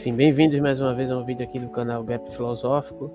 Enfim, 0.00 0.14
bem-vindos 0.14 0.58
mais 0.60 0.80
uma 0.80 0.94
vez 0.94 1.10
a 1.10 1.18
um 1.18 1.22
vídeo 1.22 1.44
aqui 1.44 1.58
do 1.58 1.68
canal 1.68 2.02
Gap 2.02 2.32
Filosófico. 2.32 3.12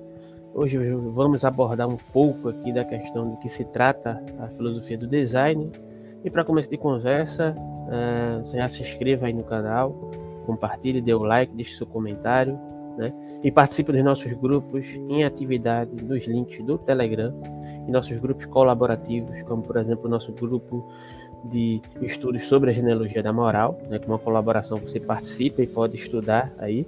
Hoje 0.54 0.78
vamos 0.78 1.44
abordar 1.44 1.90
um 1.90 1.98
pouco 1.98 2.50
aqui 2.50 2.72
da 2.72 2.86
questão 2.86 3.28
do 3.28 3.38
que 3.38 3.50
se 3.50 3.66
trata 3.66 4.24
a 4.38 4.50
filosofia 4.50 4.96
do 4.96 5.08
design. 5.08 5.72
E 6.24 6.30
para 6.30 6.46
começo 6.46 6.70
de 6.70 6.78
conversa, 6.78 7.56
uh, 7.58 8.46
você 8.46 8.58
já 8.58 8.70
se 8.70 8.84
inscreva 8.84 9.26
aí 9.26 9.34
no 9.34 9.44
canal, 9.44 10.12
compartilhe, 10.46 11.02
dê 11.02 11.12
o 11.12 11.24
like, 11.24 11.56
deixe 11.56 11.76
seu 11.76 11.88
comentário, 11.88 12.56
né? 13.00 13.12
E 13.44 13.52
participe 13.52 13.92
dos 13.92 14.04
nossos 14.04 14.32
grupos 14.34 14.86
em 15.10 15.24
atividade 15.24 15.90
nos 16.04 16.28
links 16.28 16.64
do 16.64 16.78
Telegram 16.78 17.34
e 17.88 17.92
nossos 17.92 18.16
grupos 18.20 18.46
colaborativos, 18.46 19.42
como 19.48 19.64
por 19.64 19.78
exemplo 19.78 20.06
o 20.06 20.10
nosso 20.10 20.32
grupo 20.34 20.88
de 21.50 21.82
estudos 22.02 22.46
sobre 22.46 22.72
a 22.72 22.74
genealogia 22.74 23.22
da 23.22 23.32
moral, 23.32 23.80
né, 23.90 24.00
uma 24.08 24.20
colaboração 24.20 24.78
você 24.78 25.00
participa 25.00 25.62
e 25.62 25.68
pode 25.68 25.96
estudar 25.96 26.54
aí, 26.58 26.86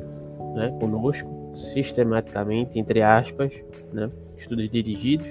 né, 0.55 0.75
conosco, 0.80 1.30
sistematicamente, 1.53 2.80
entre 2.80 3.02
aspas, 3.02 3.52
né, 3.91 4.09
estudos 4.36 4.69
dirigidos, 4.69 5.27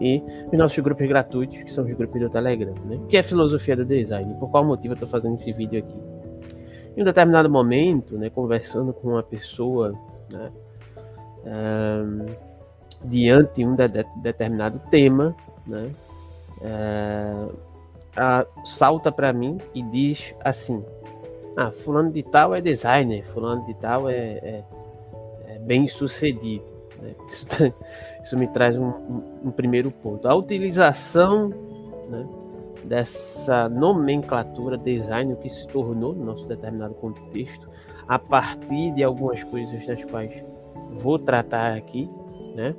e 0.00 0.22
os 0.52 0.58
nossos 0.58 0.78
grupos 0.78 1.06
gratuitos, 1.06 1.62
que 1.62 1.72
são 1.72 1.84
os 1.84 1.92
grupos 1.92 2.20
do 2.20 2.30
Telegram, 2.30 2.74
né, 2.84 2.98
que 3.08 3.16
é 3.16 3.22
filosofia 3.22 3.76
do 3.76 3.84
design. 3.84 4.34
Por 4.34 4.50
qual 4.50 4.64
motivo 4.64 4.92
eu 4.92 4.94
estou 4.94 5.08
fazendo 5.08 5.34
esse 5.34 5.52
vídeo 5.52 5.78
aqui? 5.80 5.96
Em 6.96 7.02
um 7.02 7.04
determinado 7.04 7.50
momento, 7.50 8.16
né, 8.16 8.30
conversando 8.30 8.92
com 8.92 9.08
uma 9.08 9.22
pessoa, 9.22 9.92
né, 10.32 10.50
um, 11.44 12.26
diante 13.04 13.56
de 13.56 13.66
um 13.66 13.74
de 13.74 13.88
determinado 14.22 14.80
tema, 14.90 15.34
né, 15.66 15.90
uh, 16.60 17.67
salta 18.64 19.12
para 19.12 19.32
mim 19.32 19.58
e 19.74 19.82
diz 19.82 20.34
assim: 20.44 20.84
Ah, 21.56 21.70
fulano 21.70 22.10
de 22.10 22.22
tal 22.22 22.54
é 22.54 22.60
designer, 22.60 23.24
fulano 23.24 23.64
de 23.66 23.74
tal 23.74 24.08
é, 24.08 24.14
é, 24.14 24.64
é 25.46 25.58
bem 25.58 25.86
sucedido. 25.86 26.64
Né? 27.00 27.14
Isso, 27.28 27.74
isso, 28.22 28.36
me 28.36 28.48
traz 28.48 28.76
um, 28.76 28.92
um, 29.44 29.50
primeiro 29.52 29.90
ponto. 29.90 30.26
A 30.26 30.34
utilização 30.34 31.48
né, 32.08 32.26
dessa 32.84 33.68
nomenclatura 33.68 34.76
design, 34.76 35.36
que 35.36 35.48
se 35.48 35.66
tornou 35.68 36.12
no 36.12 36.24
nosso 36.24 36.46
determinado 36.48 36.94
contexto, 36.94 37.68
a 38.08 38.18
partir 38.18 38.90
de 38.92 39.04
algumas 39.04 39.44
coisas 39.44 39.86
das 39.86 40.04
quais 40.06 40.42
vou 40.90 41.18
tratar 41.18 41.76
aqui, 41.76 42.10
né? 42.56 42.74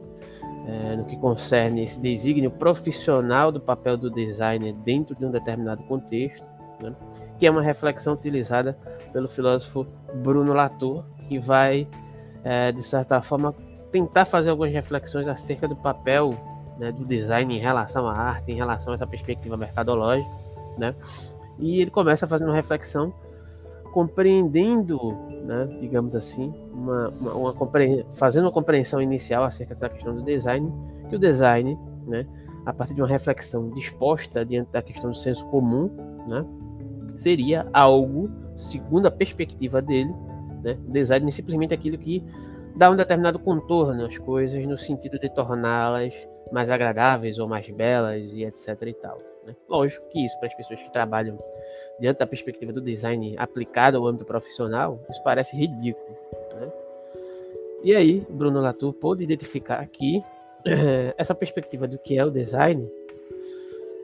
É, 0.70 0.96
no 0.96 1.06
que 1.06 1.18
concerne 1.18 1.84
esse 1.84 2.00
desígnio 2.00 2.52
profissional 2.52 3.52
do 3.52 3.60
papel 3.60 3.98
do 3.98 4.10
designer 4.10 4.74
dentro 4.74 5.16
de 5.16 5.26
um 5.26 5.32
determinado 5.32 5.82
contexto, 5.84 6.46
né, 6.80 6.94
que 7.40 7.48
é 7.48 7.52
uma 7.52 7.62
reflexão 7.62 8.14
utilizada 8.14 8.78
pelo 9.12 9.28
filósofo 9.28 9.88
Bruno 10.16 10.54
Latour, 10.54 11.04
que 11.28 11.40
vai, 11.40 11.88
é, 12.44 12.72
de 12.72 12.84
certa 12.84 13.20
forma, 13.22 13.56
tentar 13.92 14.26
fazer 14.26 14.52
algumas 14.52 14.72
reflexões 14.72 15.28
acerca 15.28 15.68
do 15.68 15.76
papel 15.76 16.36
né, 16.78 16.92
do 16.92 17.04
design 17.04 17.56
em 17.56 17.60
relação 17.60 18.08
à 18.08 18.14
arte, 18.14 18.52
em 18.52 18.56
relação 18.56 18.92
a 18.92 18.96
essa 18.96 19.08
perspectiva 19.08 19.58
mercadológica, 19.58 20.30
né? 20.78 20.94
E 21.58 21.82
ele 21.82 21.92
começa 21.92 22.28
fazendo 22.28 22.50
uma 22.50 22.56
reflexão 22.56 23.14
compreendendo, 23.92 24.98
né, 25.46 25.68
digamos 25.80 26.16
assim, 26.16 26.54
uma, 26.74 27.10
uma, 27.10 27.34
uma 27.34 27.56
fazendo 28.12 28.46
uma 28.46 28.52
compreensão 28.52 29.02
inicial 29.02 29.44
acerca 29.44 29.74
dessa 29.74 29.90
questão 29.90 30.16
do 30.16 30.24
design, 30.24 30.72
que 31.10 31.16
o 31.16 31.20
design, 31.20 31.78
né, 32.08 32.26
a 32.66 32.74
partir 32.74 32.94
de 32.94 33.02
uma 33.02 33.08
reflexão 33.08 33.70
disposta 33.72 34.46
diante 34.46 34.72
da 34.72 34.82
questão 34.82 35.10
do 35.10 35.16
senso 35.16 35.46
comum, 35.48 35.90
né, 36.28 36.46
seria 37.18 37.68
algo, 37.74 38.30
segundo 38.56 39.08
a 39.08 39.12
perspectiva 39.12 39.82
dele, 39.82 40.14
né, 40.64 40.78
o 40.88 40.92
design 40.92 41.28
é 41.28 41.32
simplesmente 41.32 41.74
aquilo 41.74 41.98
que 41.98 42.24
dá 42.76 42.90
um 42.90 42.96
determinado 42.96 43.40
contorno 43.40 44.06
às 44.06 44.18
coisas 44.18 44.66
no 44.66 44.78
sentido 44.78 45.20
de 45.20 45.30
torná-las 45.30 46.28
mais 46.52 46.70
agradáveis 46.70 47.38
ou 47.38 47.48
mais 47.48 47.70
belas 47.70 48.34
e 48.34 48.44
etc 48.44 48.82
e 48.88 48.94
tal. 48.94 49.20
Né? 49.46 49.56
Lógico 49.68 50.08
que 50.10 50.26
isso, 50.26 50.38
para 50.40 50.48
as 50.48 50.56
pessoas 50.56 50.82
que 50.82 50.92
trabalham 50.92 51.38
diante 52.00 52.20
da 52.20 52.28
perspectiva 52.28 52.72
do 52.72 52.82
design 52.82 53.36
aplicado 53.38 53.98
ao 53.98 54.06
âmbito 54.06 54.26
profissional, 54.26 55.00
isso 55.10 55.22
parece 55.24 55.56
ridículo. 55.56 56.18
Né? 56.56 56.72
E 57.84 57.96
aí, 57.96 58.26
Bruno 58.30 58.60
Latour 58.60 58.94
pôde 58.94 59.24
identificar 59.24 59.80
aqui 59.80 60.24
é, 60.66 61.14
essa 61.18 61.34
perspectiva 61.36 61.88
do 61.88 61.98
que 61.98 62.18
é 62.18 62.26
o 62.26 62.32
design, 62.32 62.90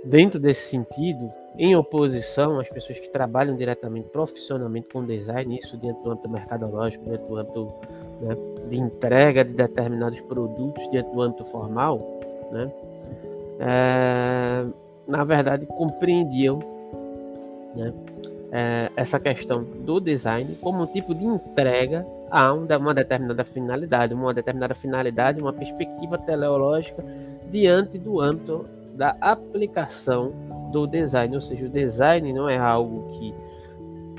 dentro 0.03 0.39
desse 0.39 0.69
sentido, 0.69 1.31
em 1.57 1.75
oposição 1.75 2.59
às 2.59 2.69
pessoas 2.69 2.99
que 2.99 3.09
trabalham 3.09 3.55
diretamente, 3.55 4.09
profissionalmente 4.09 4.87
com 4.91 5.05
design, 5.05 5.57
isso 5.57 5.77
dentro 5.77 6.03
do 6.03 6.11
âmbito 6.11 6.29
mercadológico, 6.29 7.05
dentro 7.05 7.27
do 7.27 7.37
âmbito 7.37 7.73
né, 8.21 8.35
de 8.69 8.79
entrega 8.79 9.43
de 9.43 9.53
determinados 9.53 10.19
produtos, 10.21 10.87
dentro 10.89 11.11
do 11.13 11.21
âmbito 11.21 11.45
formal, 11.45 11.99
né? 12.51 12.71
É, 13.59 14.65
na 15.07 15.23
verdade, 15.23 15.65
compreendiam 15.65 16.59
né, 17.75 17.93
é, 18.51 18.91
essa 18.95 19.19
questão 19.19 19.63
do 19.63 19.99
design 19.99 20.57
como 20.61 20.83
um 20.83 20.87
tipo 20.87 21.13
de 21.13 21.25
entrega 21.25 22.05
a 22.29 22.51
uma 22.53 22.93
determinada 22.93 23.43
finalidade, 23.43 24.13
uma 24.13 24.33
determinada 24.33 24.73
finalidade, 24.73 25.39
uma 25.39 25.53
perspectiva 25.53 26.17
teleológica 26.17 27.03
diante 27.49 27.97
do 27.97 28.19
âmbito 28.19 28.65
da 28.93 29.15
aplicação 29.21 30.33
do 30.71 30.87
design, 30.87 31.35
ou 31.35 31.41
seja, 31.41 31.65
o 31.65 31.69
design 31.69 32.33
não 32.33 32.49
é 32.49 32.57
algo 32.57 33.09
que 33.11 33.33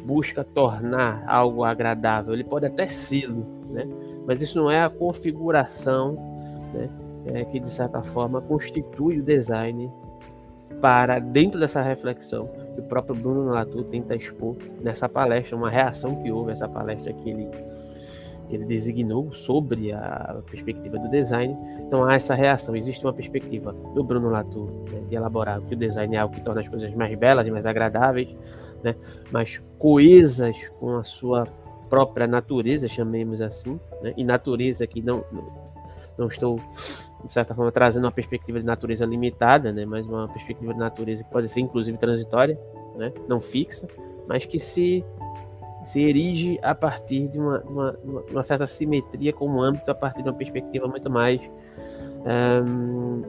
busca 0.05 0.45
tornar 0.45 1.25
algo 1.27 1.65
agradável, 1.65 2.33
ele 2.33 2.45
pode 2.45 2.65
até 2.67 2.87
ser, 2.87 3.31
né? 3.71 3.87
mas 4.27 4.41
isso 4.41 4.59
não 4.59 4.71
é 4.71 4.83
a 4.83 4.91
configuração 4.91 6.15
né, 6.73 6.89
é, 7.27 7.45
que 7.45 7.61
de 7.61 7.69
certa 7.69 8.03
forma 8.03 8.41
constitui 8.41 9.21
o 9.21 9.23
design 9.23 9.91
para 10.81 11.19
dentro 11.19 11.59
dessa 11.59 11.81
reflexão 11.81 12.49
que 12.75 12.81
o 12.81 12.85
próprio 12.85 13.15
Bruno 13.15 13.51
Latour 13.51 13.85
tenta 13.85 14.15
expor 14.15 14.57
nessa 14.83 15.09
palestra, 15.09 15.57
uma 15.57 15.71
reação 15.71 16.23
que 16.23 16.31
houve 16.31 16.53
essa 16.53 16.69
palestra 16.69 17.13
que 17.13 17.31
ele 17.31 17.49
ele 18.49 18.65
designou 18.65 19.33
sobre 19.33 19.93
a 19.93 20.41
perspectiva 20.49 20.99
do 20.99 21.09
design. 21.09 21.57
Então 21.81 22.05
há 22.05 22.15
essa 22.15 22.35
reação, 22.35 22.77
existe 22.77 23.05
uma 23.05 23.13
perspectiva 23.13 23.73
do 23.95 24.05
Bruno 24.05 24.29
Latour 24.29 24.69
né, 24.91 25.01
de 25.09 25.17
elaborar 25.17 25.61
que 25.63 25.75
o 25.75 25.77
design 25.77 26.15
é 26.15 26.19
algo 26.19 26.35
que 26.35 26.41
torna 26.41 26.61
as 26.61 26.69
coisas 26.69 26.93
mais 26.95 27.15
belas, 27.17 27.49
mais 27.49 27.67
agradáveis, 27.67 28.37
né, 28.83 28.95
mais 29.33 29.63
coesas 29.79 30.57
com 30.79 30.97
a 30.97 31.05
sua 31.05 31.47
própria 31.89 32.27
natureza, 32.27 32.89
chamemos 32.89 33.41
assim, 33.41 33.79
né, 34.03 34.13
e 34.17 34.25
natureza 34.25 34.87
que 34.87 35.01
não, 35.01 35.25
não, 35.33 35.53
não 36.19 36.27
estou 36.29 36.59
de 37.25 37.33
certa 37.33 37.55
forma, 37.55 37.73
trazendo 37.73 38.05
uma 38.05 38.13
perspectiva 38.13 38.59
de 38.59 38.65
natureza 38.65 39.05
limitada, 39.05 39.73
né, 39.73 39.85
mas 39.85 40.07
uma 40.07 40.29
perspectiva 40.29 40.73
de 40.73 40.79
natureza 40.79 41.25
que 41.25 41.31
pode 41.31 41.49
ser, 41.49 41.61
inclusive, 41.61 41.99
transitória, 41.99 42.59
né, 42.97 43.13
não 43.29 43.41
fixa, 43.41 43.87
mas 44.29 44.45
que 44.45 44.59
se, 44.59 45.05
se 45.85 46.01
erige 46.01 46.59
a 46.63 46.75
partir 46.75 47.29
de 47.29 47.39
uma, 47.39 47.61
uma, 47.63 47.99
uma 48.31 48.43
certa 48.45 48.67
simetria 48.67 49.33
com 49.33 49.49
o 49.49 49.61
âmbito, 49.61 49.91
a 49.91 49.95
partir 49.95 50.23
de 50.23 50.29
uma 50.29 50.35
perspectiva 50.37 50.87
muito 50.87 51.11
mais 51.11 51.51
um, 52.65 53.23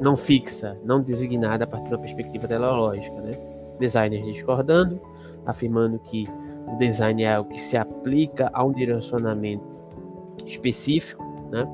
não 0.00 0.16
fixa, 0.16 0.76
não 0.84 1.00
designada 1.00 1.64
a 1.64 1.66
partir 1.66 1.88
de 1.88 1.94
uma 1.94 2.00
perspectiva 2.00 2.48
teleológica. 2.48 3.20
Né? 3.20 3.38
Designers 3.78 4.24
discordando, 4.26 5.00
afirmando 5.46 5.98
que 5.98 6.28
o 6.66 6.76
design 6.78 7.22
é 7.22 7.34
algo 7.34 7.50
que 7.50 7.60
se 7.60 7.76
aplica 7.76 8.50
a 8.52 8.64
um 8.64 8.72
direcionamento 8.72 9.64
específico, 10.46 11.22
né? 11.50 11.68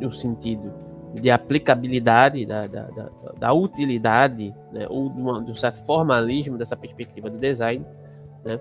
no 0.00 0.12
sentido 0.12 0.72
de 1.14 1.30
aplicabilidade, 1.30 2.44
da, 2.46 2.66
da, 2.66 2.84
da, 2.84 3.10
da 3.38 3.52
utilidade, 3.52 4.54
né, 4.72 4.86
ou 4.88 5.10
de, 5.10 5.20
uma, 5.20 5.42
de, 5.42 5.50
um 5.50 5.54
certo 5.54 5.84
formalismo 5.84 6.56
dessa 6.56 6.76
perspectiva 6.76 7.28
do 7.28 7.38
design. 7.38 7.84
Né? 8.44 8.58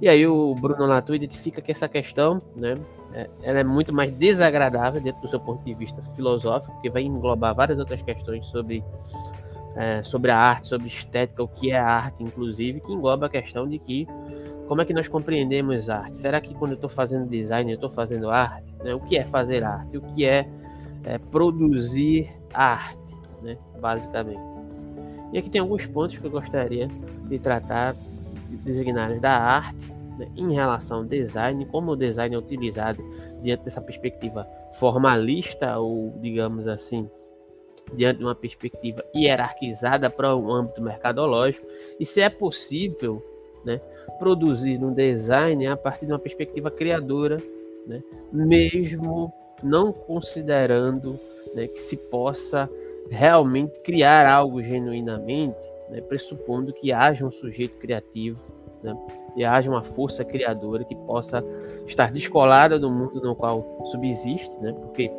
E 0.00 0.08
aí 0.08 0.26
o 0.26 0.54
Bruno 0.54 0.86
Latour 0.86 1.16
identifica 1.16 1.60
que 1.60 1.72
essa 1.72 1.88
questão 1.88 2.40
né, 2.54 2.78
é, 3.12 3.28
ela 3.42 3.60
é 3.60 3.64
muito 3.64 3.92
mais 3.92 4.10
desagradável 4.12 5.00
dentro 5.00 5.20
do 5.20 5.28
seu 5.28 5.40
ponto 5.40 5.64
de 5.64 5.74
vista 5.74 6.00
filosófico, 6.02 6.72
porque 6.74 6.90
vai 6.90 7.02
englobar 7.02 7.54
várias 7.54 7.78
outras 7.78 8.02
questões 8.02 8.46
sobre, 8.46 8.84
é, 9.76 10.02
sobre 10.02 10.30
a 10.30 10.38
arte, 10.38 10.68
sobre 10.68 10.86
estética, 10.86 11.42
o 11.42 11.48
que 11.48 11.72
é 11.72 11.78
arte, 11.78 12.22
inclusive, 12.22 12.80
que 12.80 12.92
engloba 12.92 13.26
a 13.26 13.28
questão 13.28 13.68
de 13.68 13.78
que 13.78 14.06
como 14.66 14.80
é 14.80 14.84
que 14.84 14.94
nós 14.94 15.08
compreendemos 15.08 15.90
arte? 15.90 16.16
Será 16.16 16.40
que 16.40 16.54
quando 16.54 16.72
eu 16.72 16.76
estou 16.76 16.90
fazendo 16.90 17.28
design, 17.28 17.70
eu 17.70 17.76
estou 17.76 17.90
fazendo 17.90 18.30
arte? 18.30 18.74
Né? 18.82 18.94
O 18.94 19.00
que 19.00 19.16
é 19.16 19.24
fazer 19.24 19.62
arte? 19.62 19.96
O 19.96 20.02
que 20.02 20.24
é 20.24 20.48
é, 21.04 21.18
produzir 21.18 22.34
arte, 22.52 23.14
né, 23.42 23.58
basicamente. 23.80 24.42
E 25.32 25.38
aqui 25.38 25.50
tem 25.50 25.60
alguns 25.60 25.86
pontos 25.86 26.16
que 26.16 26.24
eu 26.24 26.30
gostaria 26.30 26.88
de 27.28 27.38
tratar, 27.38 27.94
de 28.48 28.56
designar 28.56 29.18
da 29.20 29.36
arte 29.36 29.92
né, 30.18 30.28
em 30.36 30.52
relação 30.54 30.98
ao 30.98 31.04
design, 31.04 31.66
como 31.66 31.92
o 31.92 31.96
design 31.96 32.34
é 32.34 32.38
utilizado 32.38 33.04
diante 33.42 33.64
dessa 33.64 33.80
perspectiva 33.80 34.46
formalista 34.78 35.78
ou, 35.78 36.16
digamos 36.20 36.66
assim, 36.68 37.08
diante 37.94 38.18
de 38.18 38.24
uma 38.24 38.34
perspectiva 38.34 39.04
hierarquizada 39.14 40.08
para 40.08 40.34
o 40.34 40.52
âmbito 40.52 40.80
mercadológico 40.80 41.66
e 42.00 42.04
se 42.04 42.20
é 42.20 42.30
possível 42.30 43.22
né, 43.64 43.80
produzir 44.18 44.82
um 44.82 44.92
design 44.92 45.66
a 45.66 45.76
partir 45.76 46.06
de 46.06 46.12
uma 46.12 46.18
perspectiva 46.18 46.70
criadora, 46.70 47.38
né, 47.86 48.02
mesmo 48.32 49.32
não 49.62 49.92
considerando 49.92 51.18
né, 51.54 51.66
que 51.66 51.78
se 51.78 51.96
possa 51.96 52.68
realmente 53.10 53.80
criar 53.80 54.30
algo 54.30 54.62
genuinamente, 54.62 55.66
né, 55.90 56.00
pressupondo 56.00 56.72
que 56.72 56.92
haja 56.92 57.24
um 57.24 57.30
sujeito 57.30 57.76
criativo 57.78 58.42
né, 58.82 58.96
e 59.36 59.44
haja 59.44 59.70
uma 59.70 59.82
força 59.82 60.24
criadora 60.24 60.84
que 60.84 60.94
possa 60.94 61.44
estar 61.86 62.10
descolada 62.10 62.78
do 62.78 62.90
mundo 62.90 63.20
no 63.20 63.34
qual 63.34 63.82
subsiste, 63.86 64.56
né, 64.60 64.72
porque 64.72 65.10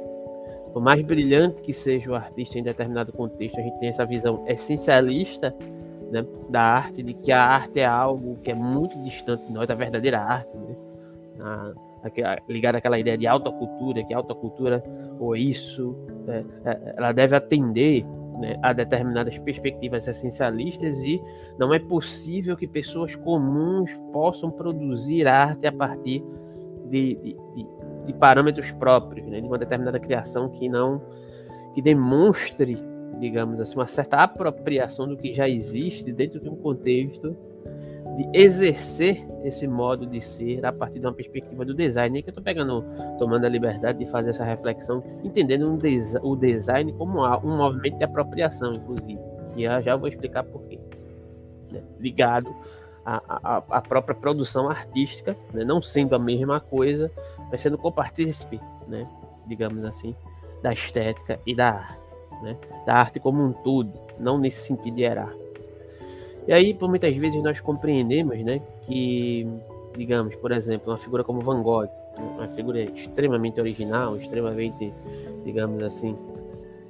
por 0.75 0.81
mais 0.81 1.01
brilhante 1.01 1.61
que 1.61 1.71
seja 1.71 2.11
o 2.11 2.15
artista 2.15 2.59
em 2.59 2.63
determinado 2.63 3.13
contexto, 3.13 3.57
a 3.57 3.63
gente 3.63 3.79
tem 3.79 3.87
essa 3.87 4.05
visão 4.05 4.43
essencialista 4.45 5.55
né, 6.11 6.25
da 6.49 6.61
arte, 6.61 7.03
de 7.03 7.13
que 7.13 7.31
a 7.31 7.43
arte 7.43 7.79
é 7.79 7.85
algo 7.85 8.37
que 8.43 8.51
é 8.51 8.55
muito 8.55 9.01
distante 9.01 9.45
de 9.45 9.53
nós, 9.53 9.67
da 9.67 9.75
verdadeira 9.75 10.19
arte, 10.21 10.57
né? 10.57 10.75
a, 12.23 12.37
ligada 12.47 12.77
àquela 12.77 12.99
ideia 12.99 13.17
de 13.17 13.27
alta 13.27 13.51
cultura, 13.51 14.03
que 14.03 14.13
alta 14.13 14.33
cultura 14.35 14.83
ou 15.19 15.35
isso, 15.35 15.95
é, 16.27 16.43
é, 16.65 16.93
ela 16.97 17.11
deve 17.11 17.35
atender 17.35 18.05
né, 18.39 18.57
a 18.61 18.73
determinadas 18.73 19.37
perspectivas 19.39 20.07
essencialistas 20.07 21.01
e 21.03 21.21
não 21.57 21.73
é 21.73 21.79
possível 21.79 22.55
que 22.55 22.67
pessoas 22.67 23.15
comuns 23.15 23.93
possam 24.11 24.51
produzir 24.51 25.27
arte 25.27 25.65
a 25.65 25.71
partir 25.71 26.23
de, 26.89 27.15
de, 27.15 27.37
de, 27.55 27.67
de 28.05 28.13
parâmetros 28.13 28.71
próprios, 28.71 29.25
né, 29.27 29.39
de 29.39 29.47
uma 29.47 29.57
determinada 29.57 29.99
criação 29.99 30.49
que 30.49 30.69
não 30.69 31.01
que 31.73 31.81
demonstre, 31.81 32.81
digamos 33.19 33.59
assim, 33.59 33.75
uma 33.75 33.87
certa 33.87 34.17
apropriação 34.17 35.07
do 35.07 35.17
que 35.17 35.33
já 35.33 35.47
existe 35.47 36.11
dentro 36.11 36.39
de 36.39 36.49
um 36.49 36.55
contexto 36.55 37.35
de 38.15 38.29
exercer 38.33 39.25
esse 39.43 39.67
modo 39.67 40.05
de 40.05 40.21
ser 40.21 40.65
a 40.65 40.71
partir 40.71 40.99
de 40.99 41.05
uma 41.05 41.13
perspectiva 41.13 41.65
do 41.65 41.73
design, 41.73 42.21
que 42.21 42.29
eu 42.29 42.31
estou 42.31 42.43
pegando, 42.43 42.85
tomando 43.19 43.45
a 43.45 43.49
liberdade 43.49 43.99
de 43.99 44.05
fazer 44.05 44.29
essa 44.29 44.43
reflexão, 44.43 45.03
entendendo 45.23 45.69
um 45.69 45.77
des 45.77 46.15
o 46.21 46.35
design 46.35 46.93
como 46.93 47.25
um 47.43 47.57
movimento 47.57 47.97
de 47.97 48.03
apropriação, 48.03 48.73
inclusive. 48.75 49.19
E 49.55 49.63
já 49.81 49.95
vou 49.95 50.07
explicar 50.07 50.43
por 50.43 50.61
quê. 50.63 50.79
Né? 51.71 51.81
Ligado 51.99 52.53
à, 53.05 53.21
à, 53.27 53.63
à, 53.69 53.81
própria 53.81 54.15
produção 54.15 54.69
artística, 54.69 55.35
né? 55.53 55.63
não 55.63 55.81
sendo 55.81 56.15
a 56.15 56.19
mesma 56.19 56.59
coisa, 56.59 57.11
mas 57.51 57.61
sendo 57.61 57.77
copartícipe, 57.77 58.59
né? 58.87 59.07
digamos 59.47 59.83
assim, 59.83 60.15
da 60.61 60.71
estética 60.71 61.39
e 61.45 61.55
da 61.55 61.71
arte. 61.71 62.04
Né? 62.41 62.57
Da 62.85 62.95
arte 62.95 63.19
como 63.19 63.43
um 63.43 63.51
todo, 63.51 63.91
não 64.19 64.37
nesse 64.37 64.67
sentido 64.67 64.99
hierárquico. 64.99 65.45
E 66.47 66.53
aí, 66.53 66.73
por 66.73 66.87
muitas 66.87 67.15
vezes, 67.15 67.41
nós 67.41 67.59
compreendemos 67.59 68.37
né, 68.43 68.61
que, 68.83 69.47
digamos, 69.97 70.35
por 70.35 70.51
exemplo, 70.51 70.91
uma 70.91 70.97
figura 70.97 71.23
como 71.23 71.41
Van 71.41 71.61
Gogh, 71.63 71.89
uma 72.37 72.47
figura 72.47 72.83
extremamente 72.83 73.59
original, 73.59 74.15
extremamente, 74.15 74.93
digamos 75.43 75.81
assim, 75.81 76.15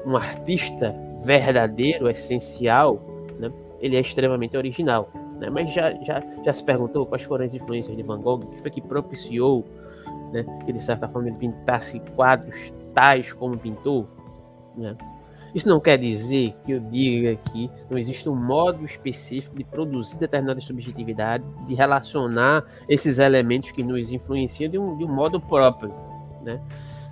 um 0.06 0.16
artista 0.18 0.94
verdadeiro, 1.24 2.10
essencial, 2.10 3.02
né, 3.40 3.50
ele 3.80 3.96
é 3.96 4.00
extremamente 4.02 4.58
original. 4.58 5.10
Né? 5.40 5.50
Mas 5.50 5.74
já, 5.74 5.94
já, 6.04 6.22
já 6.44 6.54
se 6.54 6.64
perguntou 6.64 7.06
quais 7.06 7.24
foram 7.24 7.46
as 7.46 7.54
influências 7.54 7.96
de 7.96 8.04
Van 8.04 8.20
Gogh, 8.20 8.44
o 8.44 8.48
que 8.48 8.60
foi 8.60 8.72
que 8.72 8.82
propiciou 8.82 9.64
né, 10.34 10.46
que, 10.66 10.74
de 10.74 10.82
certa 10.82 11.08
forma, 11.08 11.30
ele 11.30 11.38
pintasse 11.38 12.00
quadros 12.16 12.74
tais 12.94 13.32
como 13.32 13.58
pintou? 13.58 14.06
Né? 14.76 14.96
Isso 15.56 15.70
não 15.70 15.80
quer 15.80 15.98
dizer 15.98 16.54
que 16.66 16.74
eu 16.74 16.82
diga 16.82 17.38
que 17.38 17.72
não 17.90 17.98
existe 17.98 18.28
um 18.28 18.36
modo 18.36 18.84
específico 18.84 19.56
de 19.56 19.64
produzir 19.64 20.18
determinadas 20.18 20.66
subjetividades, 20.66 21.56
de 21.66 21.74
relacionar 21.74 22.66
esses 22.90 23.20
elementos 23.20 23.72
que 23.72 23.82
nos 23.82 24.12
influenciam 24.12 24.70
de 24.70 24.78
um, 24.78 24.98
de 24.98 25.06
um 25.06 25.08
modo 25.08 25.40
próprio, 25.40 25.94
né? 26.44 26.62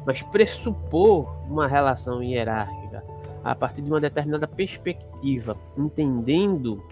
Mas 0.06 0.22
pressupor 0.24 1.34
uma 1.50 1.70
relação 1.70 2.22
hierárquica 2.22 3.02
a 3.46 3.56
partir 3.56 3.82
de 3.82 3.90
uma 3.90 4.02
determinada 4.02 4.46
perspectiva, 4.46 5.56
entendendo, 5.78 6.84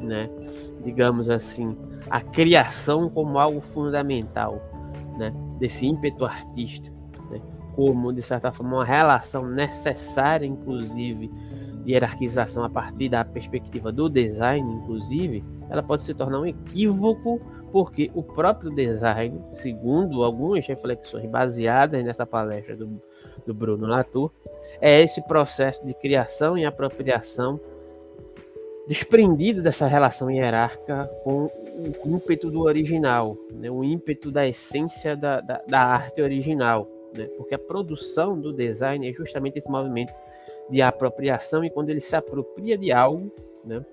né, 0.00 0.30
digamos 0.84 1.28
assim, 1.28 1.76
a 2.08 2.20
criação 2.20 3.10
como 3.10 3.36
algo 3.36 3.60
fundamental, 3.60 4.62
né, 5.18 5.34
desse 5.58 5.86
ímpeto 5.86 6.24
artístico 6.24 6.91
como, 7.74 8.12
de 8.12 8.22
certa 8.22 8.52
forma, 8.52 8.76
uma 8.76 8.84
relação 8.84 9.46
necessária, 9.46 10.46
inclusive, 10.46 11.30
de 11.82 11.92
hierarquização 11.92 12.64
a 12.64 12.70
partir 12.70 13.08
da 13.08 13.24
perspectiva 13.24 13.90
do 13.90 14.08
design, 14.08 14.72
inclusive, 14.72 15.44
ela 15.68 15.82
pode 15.82 16.02
se 16.02 16.14
tornar 16.14 16.40
um 16.40 16.46
equívoco, 16.46 17.40
porque 17.72 18.10
o 18.14 18.22
próprio 18.22 18.70
design, 18.70 19.40
segundo 19.52 20.22
algumas 20.22 20.66
reflexões 20.66 21.28
baseadas 21.28 22.04
nessa 22.04 22.26
palestra 22.26 22.76
do, 22.76 23.00
do 23.46 23.54
Bruno 23.54 23.86
Latour, 23.86 24.30
é 24.80 25.02
esse 25.02 25.22
processo 25.22 25.84
de 25.86 25.94
criação 25.94 26.56
e 26.56 26.64
apropriação 26.64 27.58
desprendido 28.86 29.62
dessa 29.62 29.86
relação 29.86 30.30
hierárquica 30.30 31.06
com 31.24 31.50
o 32.04 32.16
ímpeto 32.16 32.50
do 32.50 32.60
original, 32.60 33.36
né? 33.52 33.70
o 33.70 33.82
ímpeto 33.82 34.30
da 34.30 34.46
essência 34.46 35.16
da, 35.16 35.40
da, 35.40 35.62
da 35.66 35.80
arte 35.80 36.20
original 36.20 36.86
né? 37.14 37.28
porque 37.36 37.54
a 37.54 37.58
produção 37.58 38.38
do 38.38 38.52
design 38.52 39.08
é 39.08 39.12
justamente 39.12 39.58
esse 39.58 39.70
movimento 39.70 40.12
de 40.70 40.80
apropriação, 40.80 41.64
e 41.64 41.70
quando 41.70 41.90
ele 41.90 42.00
se 42.00 42.14
apropria 42.16 42.78
de 42.78 42.92
algo, 42.92 43.30
né? 43.64 43.84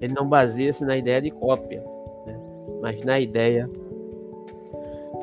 ele 0.00 0.12
não 0.12 0.28
baseia-se 0.28 0.84
na 0.84 0.96
ideia 0.96 1.20
de 1.20 1.30
cópia, 1.30 1.84
né? 2.26 2.38
mas 2.80 3.02
na 3.04 3.20
ideia, 3.20 3.70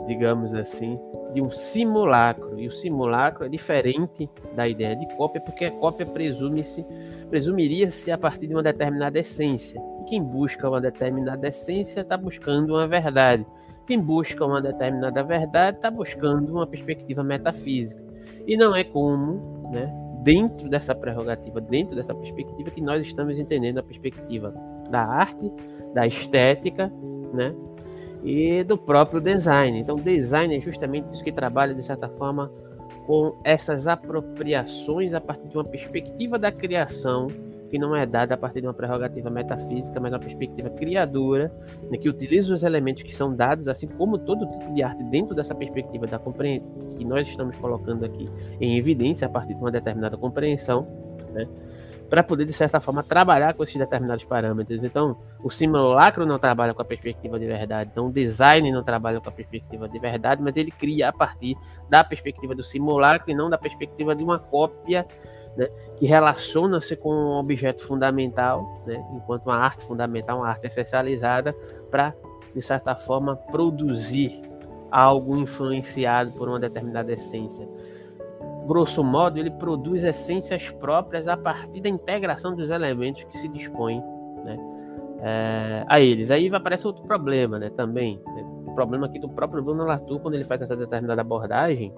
digamos 0.08 0.54
assim, 0.54 1.00
de 1.34 1.42
um 1.42 1.50
simulacro. 1.50 2.60
E 2.60 2.68
o 2.68 2.72
simulacro 2.72 3.46
é 3.46 3.50
diferente 3.50 4.30
da 4.56 4.68
ideia 4.68 4.96
de 4.96 5.08
cópia, 5.16 5.42
porque 5.42 5.66
a 5.66 5.72
cópia 5.72 6.06
presume-se, 6.06 6.86
presumiria-se 7.30 8.12
a 8.12 8.18
partir 8.18 8.48
de 8.48 8.54
uma 8.54 8.64
determinada 8.64 9.20
essência. 9.20 9.82
E 10.02 10.04
quem 10.06 10.22
busca 10.22 10.70
uma 10.70 10.82
determinada 10.82 11.48
essência 11.48 12.02
está 12.02 12.18
buscando 12.18 12.74
uma 12.74 12.88
verdade. 12.88 13.46
Quem 13.92 14.00
busca 14.00 14.46
uma 14.46 14.62
determinada 14.62 15.22
verdade 15.22 15.76
está 15.76 15.92
buscando 15.92 16.50
uma 16.54 16.66
perspectiva 16.66 17.22
metafísica. 17.26 18.02
E 18.48 18.56
não 18.56 18.74
é 18.74 18.86
como, 18.86 19.70
né, 19.70 19.94
dentro 20.24 20.70
dessa 20.70 20.96
prerrogativa, 20.96 21.60
dentro 21.60 21.94
dessa 21.94 22.16
perspectiva, 22.16 22.72
que 22.72 22.80
nós 22.80 23.06
estamos 23.06 23.38
entendendo 23.38 23.80
a 23.80 23.84
perspectiva 23.84 24.56
da 24.90 25.02
arte, 25.02 25.52
da 25.94 26.08
estética, 26.08 26.90
né, 27.34 27.54
e 28.24 28.64
do 28.64 28.78
próprio 28.78 29.20
design. 29.20 29.78
Então, 29.78 29.98
design 29.98 30.56
é 30.56 30.62
justamente 30.62 31.14
isso 31.14 31.22
que 31.22 31.34
trabalha, 31.34 31.76
de 31.76 31.84
certa 31.84 32.08
forma, 32.08 32.50
com 33.06 33.36
essas 33.44 33.90
apropriações 33.90 35.14
a 35.14 35.20
partir 35.20 35.50
de 35.50 35.58
uma 35.58 35.66
perspectiva 35.66 36.40
da 36.40 36.50
criação 36.50 37.28
que 37.72 37.80
não 37.80 37.96
é 37.96 38.06
dada 38.06 38.36
a 38.36 38.38
partir 38.38 38.60
de 38.60 38.68
uma 38.68 38.74
prerrogativa 38.74 39.30
metafísica, 39.30 40.00
mas 40.00 40.12
uma 40.12 40.20
perspectiva 40.20 40.70
criadora, 40.70 41.52
né, 41.90 41.98
que 41.98 42.10
utiliza 42.10 42.54
os 42.54 42.64
elementos 42.64 43.02
que 43.02 43.16
são 43.16 43.34
dados, 43.34 43.70
assim 43.70 43.88
como 43.88 44.18
todo 44.18 44.46
tipo 44.52 44.74
de 44.74 44.84
arte 44.84 45.02
dentro 45.06 45.34
dessa 45.34 45.56
perspectiva 45.56 46.06
da 46.06 46.20
que 46.20 47.06
nós 47.06 47.28
estamos 47.28 47.56
colocando 47.56 48.06
aqui 48.06 48.30
em 48.60 48.78
evidência 48.78 49.26
a 49.26 49.30
partir 49.30 49.54
de 49.54 49.62
uma 49.62 49.72
determinada 49.72 50.18
compreensão, 50.18 50.86
né, 51.34 51.48
para 52.12 52.22
poder, 52.22 52.44
de 52.44 52.52
certa 52.52 52.82
forma, 52.82 53.02
trabalhar 53.02 53.54
com 53.54 53.64
esses 53.64 53.78
determinados 53.78 54.26
parâmetros. 54.26 54.84
Então, 54.84 55.16
o 55.42 55.50
simulacro 55.50 56.26
não 56.26 56.38
trabalha 56.38 56.74
com 56.74 56.82
a 56.82 56.86
perspectiva 56.86 57.40
de 57.40 57.46
verdade, 57.46 57.90
então 57.90 58.08
o 58.08 58.12
design 58.12 58.70
não 58.70 58.84
trabalha 58.84 59.22
com 59.22 59.30
a 59.30 59.32
perspectiva 59.32 59.88
de 59.88 59.98
verdade, 59.98 60.42
mas 60.44 60.58
ele 60.58 60.72
cria 60.72 61.08
a 61.08 61.14
partir 61.14 61.56
da 61.90 62.04
perspectiva 62.04 62.54
do 62.54 62.64
simulacro 62.64 63.32
e 63.32 63.34
não 63.34 63.50
da 63.50 63.58
perspectiva 63.58 64.14
de 64.14 64.22
uma 64.26 64.38
cópia 64.38 65.08
né, 65.56 65.70
que 65.96 66.06
relaciona-se 66.06 66.98
com 66.98 67.14
um 67.14 67.40
objeto 67.40 67.82
fundamental, 67.88 68.84
né, 68.86 69.02
enquanto 69.14 69.46
uma 69.46 69.56
arte 69.56 69.86
fundamental, 69.86 70.40
uma 70.40 70.50
arte 70.50 70.68
essencializada, 70.68 71.56
para, 71.90 72.14
de 72.54 72.62
certa 72.62 72.94
forma, 72.94 73.38
produzir 73.38 74.42
algo 74.92 75.38
influenciado 75.38 76.34
por 76.34 76.50
uma 76.50 76.60
determinada 76.60 77.14
essência. 77.14 77.66
Grosso 78.68 79.04
modo, 79.04 79.40
ele 79.40 79.52
produz 79.52 80.04
essências 80.04 80.70
próprias 80.70 81.28
a 81.28 81.36
partir 81.36 81.82
da 81.82 81.90
integração 81.90 82.56
dos 82.56 82.70
elementos 82.70 83.24
que 83.24 83.38
se 83.38 83.48
dispõem 83.48 84.02
né, 84.44 84.58
é, 85.20 85.86
a 85.88 86.00
eles. 86.00 86.32
Aí 86.32 86.54
aparece 86.54 86.86
outro 86.86 87.04
problema 87.04 87.58
né, 87.58 87.70
também. 87.70 88.22
Né, 88.26 88.44
o 88.68 88.74
problema 88.74 89.08
aqui 89.08 89.20
do 89.20 89.30
próprio 89.30 89.64
Bruno 89.64 89.84
Latour, 89.84 90.20
quando 90.20 90.36
ele 90.36 90.46
faz 90.46 90.62
essa 90.62 90.76
determinada 90.76 91.22
abordagem, 91.22 91.94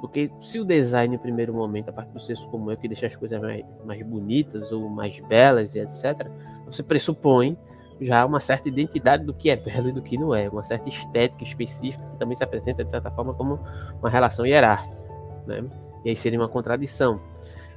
porque 0.00 0.30
se 0.40 0.60
o 0.60 0.64
design, 0.64 1.16
no 1.16 1.22
primeiro 1.22 1.54
momento, 1.54 1.88
a 1.88 1.92
partir 1.92 2.12
do 2.12 2.20
senso 2.20 2.48
comum, 2.48 2.70
é 2.70 2.76
que 2.76 2.86
deixa 2.86 3.06
as 3.06 3.16
coisas 3.16 3.40
mais, 3.40 3.64
mais 3.84 4.02
bonitas 4.02 4.70
ou 4.70 4.88
mais 4.88 5.20
belas 5.20 5.74
e 5.74 5.78
etc., 5.78 6.28
você 6.66 6.82
pressupõe 6.82 7.56
já 8.00 8.24
uma 8.24 8.40
certa 8.40 8.68
identidade 8.68 9.24
do 9.24 9.34
que 9.34 9.50
é 9.50 9.56
belo 9.56 9.88
e 9.88 9.92
do 9.92 10.02
que 10.02 10.16
não 10.16 10.34
é, 10.34 10.48
uma 10.48 10.62
certa 10.62 10.88
estética 10.88 11.44
específica 11.44 12.04
que 12.12 12.18
também 12.18 12.34
se 12.34 12.42
apresenta, 12.42 12.84
de 12.84 12.90
certa 12.90 13.10
forma, 13.10 13.34
como 13.34 13.60
uma 13.98 14.08
relação 14.08 14.46
hierárquica. 14.46 14.98
Né? 15.46 15.64
E 16.04 16.10
aí 16.10 16.16
seria 16.16 16.38
uma 16.38 16.48
contradição. 16.48 17.20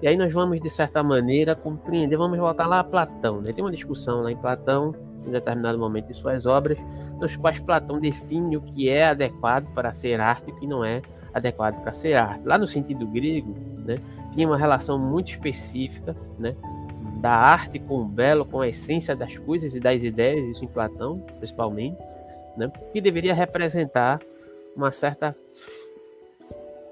E 0.01 0.07
aí 0.07 0.17
nós 0.17 0.33
vamos, 0.33 0.59
de 0.59 0.69
certa 0.69 1.01
maneira, 1.01 1.55
compreender, 1.55 2.17
vamos 2.17 2.37
voltar 2.37 2.67
lá 2.67 2.79
a 2.79 2.83
Platão. 2.83 3.37
Né? 3.37 3.53
Tem 3.53 3.63
uma 3.63 3.71
discussão 3.71 4.21
lá 4.21 4.31
em 4.31 4.37
Platão 4.37 4.93
em 5.25 5.31
determinado 5.31 5.77
momento 5.77 6.07
de 6.07 6.13
suas 6.13 6.45
obras, 6.45 6.77
nos 7.19 7.35
quais 7.35 7.59
Platão 7.59 7.99
define 7.99 8.57
o 8.57 8.61
que 8.61 8.89
é 8.89 9.05
adequado 9.05 9.65
para 9.73 9.93
ser 9.93 10.19
arte 10.19 10.49
e 10.49 10.51
o 10.51 10.55
que 10.55 10.67
não 10.67 10.83
é 10.83 11.01
adequado 11.33 11.81
para 11.81 11.93
ser 11.93 12.13
arte. 12.13 12.45
Lá 12.45 12.57
no 12.57 12.67
sentido 12.67 13.07
grego, 13.07 13.55
né, 13.85 13.99
tinha 14.31 14.47
uma 14.47 14.57
relação 14.57 14.99
muito 14.99 15.31
específica 15.31 16.15
né, 16.37 16.55
da 17.21 17.31
arte 17.31 17.79
com 17.79 18.01
o 18.01 18.05
belo, 18.05 18.45
com 18.45 18.61
a 18.61 18.67
essência 18.67 19.15
das 19.15 19.37
coisas 19.37 19.75
e 19.75 19.79
das 19.79 20.03
ideias, 20.03 20.49
isso 20.49 20.65
em 20.65 20.67
Platão, 20.67 21.19
principalmente, 21.37 21.97
né, 22.57 22.71
que 22.91 22.99
deveria 23.01 23.33
representar 23.33 24.19
uma 24.75 24.91
certa 24.91 25.35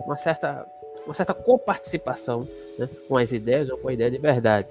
uma 0.05 0.17
certa 0.17 0.65
uma 1.05 1.13
certa 1.13 1.33
coparticipação 1.33 2.47
né, 2.77 2.87
com 3.07 3.17
as 3.17 3.31
ideias 3.31 3.69
ou 3.69 3.77
com 3.77 3.87
a 3.87 3.93
ideia 3.93 4.11
de 4.11 4.17
verdade. 4.17 4.67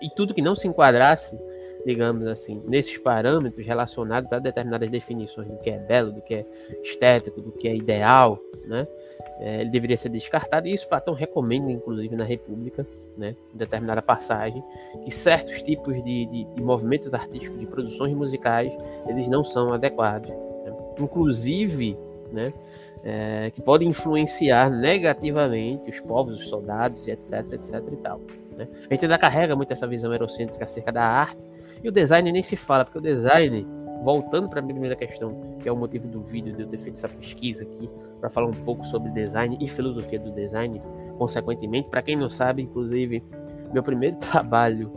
E 0.00 0.08
tudo 0.08 0.32
que 0.32 0.40
não 0.40 0.54
se 0.54 0.68
enquadrasse, 0.68 1.38
digamos 1.84 2.26
assim, 2.26 2.62
nesses 2.66 2.96
parâmetros 2.96 3.66
relacionados 3.66 4.32
a 4.32 4.38
determinadas 4.38 4.88
definições 4.88 5.48
do 5.48 5.58
que 5.58 5.70
é 5.70 5.78
belo, 5.78 6.12
do 6.12 6.22
que 6.22 6.34
é 6.34 6.46
estético, 6.82 7.40
do 7.40 7.50
que 7.50 7.66
é 7.66 7.74
ideal, 7.74 8.38
né, 8.64 8.86
é, 9.40 9.60
ele 9.62 9.70
deveria 9.70 9.96
ser 9.96 10.08
descartado. 10.08 10.68
E 10.68 10.72
isso 10.72 10.88
Platão 10.88 11.14
recomenda, 11.14 11.70
inclusive, 11.70 12.14
na 12.14 12.24
República, 12.24 12.86
né, 13.16 13.34
em 13.52 13.58
determinada 13.58 14.00
passagem, 14.00 14.62
que 15.04 15.10
certos 15.10 15.60
tipos 15.62 15.96
de, 15.96 16.26
de, 16.26 16.44
de 16.44 16.62
movimentos 16.62 17.12
artísticos, 17.12 17.58
de 17.58 17.66
produções 17.66 18.14
musicais, 18.14 18.72
eles 19.08 19.28
não 19.28 19.44
são 19.44 19.72
adequados. 19.72 20.30
Né? 20.30 20.72
Inclusive, 21.00 21.98
né, 22.30 22.52
é, 23.04 23.50
que 23.50 23.60
podem 23.60 23.88
influenciar 23.88 24.70
negativamente 24.70 25.90
os 25.90 26.00
povos, 26.00 26.40
os 26.40 26.48
soldados, 26.48 27.08
etc, 27.08 27.52
etc 27.52 27.82
e 27.92 27.96
tal. 27.96 28.20
Né? 28.56 28.68
A 28.88 28.94
gente 28.94 29.04
ainda 29.04 29.18
carrega 29.18 29.56
muito 29.56 29.72
essa 29.72 29.86
visão 29.86 30.12
eurocêntrica 30.12 30.64
acerca 30.64 30.92
da 30.92 31.04
arte, 31.04 31.42
e 31.82 31.88
o 31.88 31.92
design 31.92 32.30
nem 32.30 32.42
se 32.42 32.56
fala, 32.56 32.84
porque 32.84 32.98
o 32.98 33.00
design, 33.00 33.66
voltando 34.02 34.48
para 34.48 34.60
a 34.60 34.62
primeira 34.62 34.94
questão, 34.94 35.56
que 35.58 35.68
é 35.68 35.72
o 35.72 35.76
motivo 35.76 36.06
do 36.06 36.22
vídeo 36.22 36.54
de 36.54 36.62
eu 36.62 36.68
ter 36.68 36.78
feito 36.78 36.96
essa 36.96 37.08
pesquisa 37.08 37.64
aqui, 37.64 37.90
para 38.20 38.30
falar 38.30 38.46
um 38.46 38.52
pouco 38.52 38.84
sobre 38.86 39.10
design 39.10 39.58
e 39.60 39.66
filosofia 39.66 40.18
do 40.18 40.30
design, 40.30 40.80
consequentemente, 41.18 41.90
para 41.90 42.02
quem 42.02 42.14
não 42.14 42.30
sabe, 42.30 42.62
inclusive, 42.62 43.22
meu 43.72 43.82
primeiro 43.82 44.16
trabalho 44.20 44.92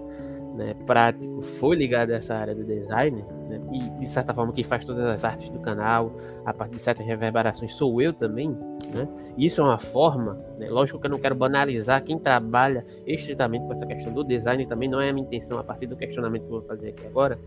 né, 0.55 0.75
prático 0.85 1.41
foi 1.41 1.75
ligado 1.75 2.11
a 2.11 2.15
essa 2.15 2.35
área 2.35 2.53
do 2.53 2.63
design, 2.63 3.25
né, 3.47 3.59
e 3.71 3.99
de 3.99 4.07
certa 4.07 4.33
forma 4.33 4.51
quem 4.53 4.63
faz 4.63 4.85
todas 4.85 5.05
as 5.05 5.23
artes 5.23 5.49
do 5.49 5.59
canal, 5.59 6.11
a 6.45 6.53
partir 6.53 6.75
de 6.75 6.81
certas 6.81 7.05
reverberações, 7.05 7.73
sou 7.73 8.01
eu 8.01 8.13
também. 8.13 8.49
Né, 8.95 9.07
isso 9.37 9.61
é 9.61 9.63
uma 9.63 9.77
forma, 9.77 10.39
né, 10.57 10.69
lógico 10.69 10.99
que 10.99 11.07
eu 11.07 11.11
não 11.11 11.19
quero 11.19 11.35
banalizar 11.35 12.03
quem 12.03 12.17
trabalha 12.17 12.85
estritamente 13.05 13.65
com 13.65 13.71
essa 13.71 13.85
questão 13.85 14.13
do 14.13 14.23
design, 14.23 14.65
também 14.65 14.89
não 14.89 15.01
é 15.01 15.09
a 15.09 15.13
minha 15.13 15.25
intenção 15.25 15.57
a 15.57 15.63
partir 15.63 15.87
do 15.87 15.95
questionamento 15.95 16.43
que 16.43 16.47
eu 16.47 16.59
vou 16.59 16.67
fazer 16.67 16.89
aqui 16.89 17.05
agora, 17.05 17.39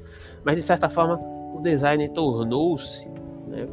mas 0.44 0.56
de 0.56 0.62
certa 0.62 0.88
forma 0.88 1.20
o 1.54 1.60
design 1.62 2.08
tornou-se 2.10 3.08
né, 3.46 3.66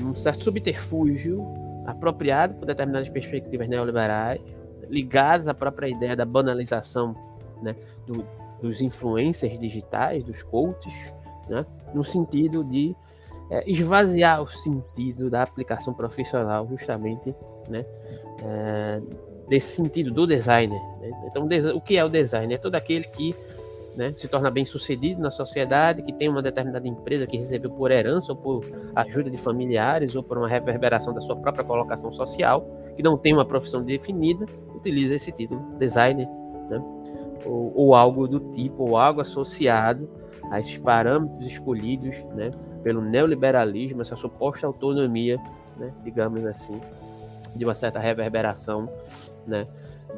um 0.00 0.14
certo 0.14 0.44
subterfúgio 0.44 1.44
apropriado 1.86 2.54
por 2.54 2.66
determinadas 2.66 3.08
perspectivas 3.08 3.68
neoliberais, 3.68 4.40
ligadas 4.88 5.48
à 5.48 5.54
própria 5.54 5.88
ideia 5.88 6.16
da 6.16 6.24
banalização 6.24 7.14
né, 7.62 7.74
do, 8.06 8.24
dos 8.60 8.80
influencers 8.80 9.58
digitais, 9.58 10.24
dos 10.24 10.42
coaches, 10.42 10.94
né? 11.48 11.64
no 11.94 12.04
sentido 12.04 12.64
de 12.64 12.94
é, 13.50 13.70
esvaziar 13.70 14.42
o 14.42 14.48
sentido 14.48 15.30
da 15.30 15.42
aplicação 15.42 15.92
profissional, 15.92 16.66
justamente 16.68 17.34
né? 17.68 17.84
É, 18.42 19.60
sentido 19.60 20.10
do 20.10 20.26
designer. 20.26 20.80
Né? 21.00 21.10
Então, 21.26 21.46
o 21.74 21.80
que 21.80 21.96
é 21.96 22.04
o 22.04 22.08
designer? 22.08 22.54
É 22.54 22.58
todo 22.58 22.74
aquele 22.74 23.04
que 23.04 23.34
né, 23.94 24.12
se 24.16 24.26
torna 24.26 24.50
bem 24.50 24.64
sucedido 24.64 25.20
na 25.20 25.30
sociedade, 25.30 26.02
que 26.02 26.12
tem 26.12 26.28
uma 26.28 26.42
determinada 26.42 26.88
empresa 26.88 27.26
que 27.26 27.36
recebeu 27.36 27.70
por 27.70 27.90
herança 27.90 28.32
ou 28.32 28.36
por 28.36 28.64
ajuda 28.96 29.30
de 29.30 29.36
familiares 29.36 30.16
ou 30.16 30.22
por 30.22 30.38
uma 30.38 30.48
reverberação 30.48 31.12
da 31.12 31.20
sua 31.20 31.36
própria 31.36 31.64
colocação 31.64 32.10
social, 32.10 32.66
que 32.96 33.02
não 33.02 33.16
tem 33.16 33.32
uma 33.32 33.44
profissão 33.44 33.82
definida, 33.82 34.46
utiliza 34.74 35.14
esse 35.14 35.30
título, 35.30 35.60
designer. 35.78 36.26
Né? 36.68 36.82
ou, 37.44 37.72
ou 37.74 37.94
algo 37.94 38.26
do 38.26 38.40
tipo, 38.50 38.90
ou 38.90 38.96
algo 38.96 39.20
associado 39.20 40.08
a 40.50 40.60
esses 40.60 40.78
parâmetros 40.78 41.46
escolhidos 41.46 42.16
né, 42.34 42.50
pelo 42.82 43.00
neoliberalismo, 43.00 44.02
essa 44.02 44.16
suposta 44.16 44.66
autonomia, 44.66 45.38
né, 45.76 45.92
digamos 46.02 46.44
assim, 46.46 46.80
de 47.54 47.64
uma 47.64 47.74
certa 47.74 47.98
reverberação 47.98 48.88
né, 49.46 49.66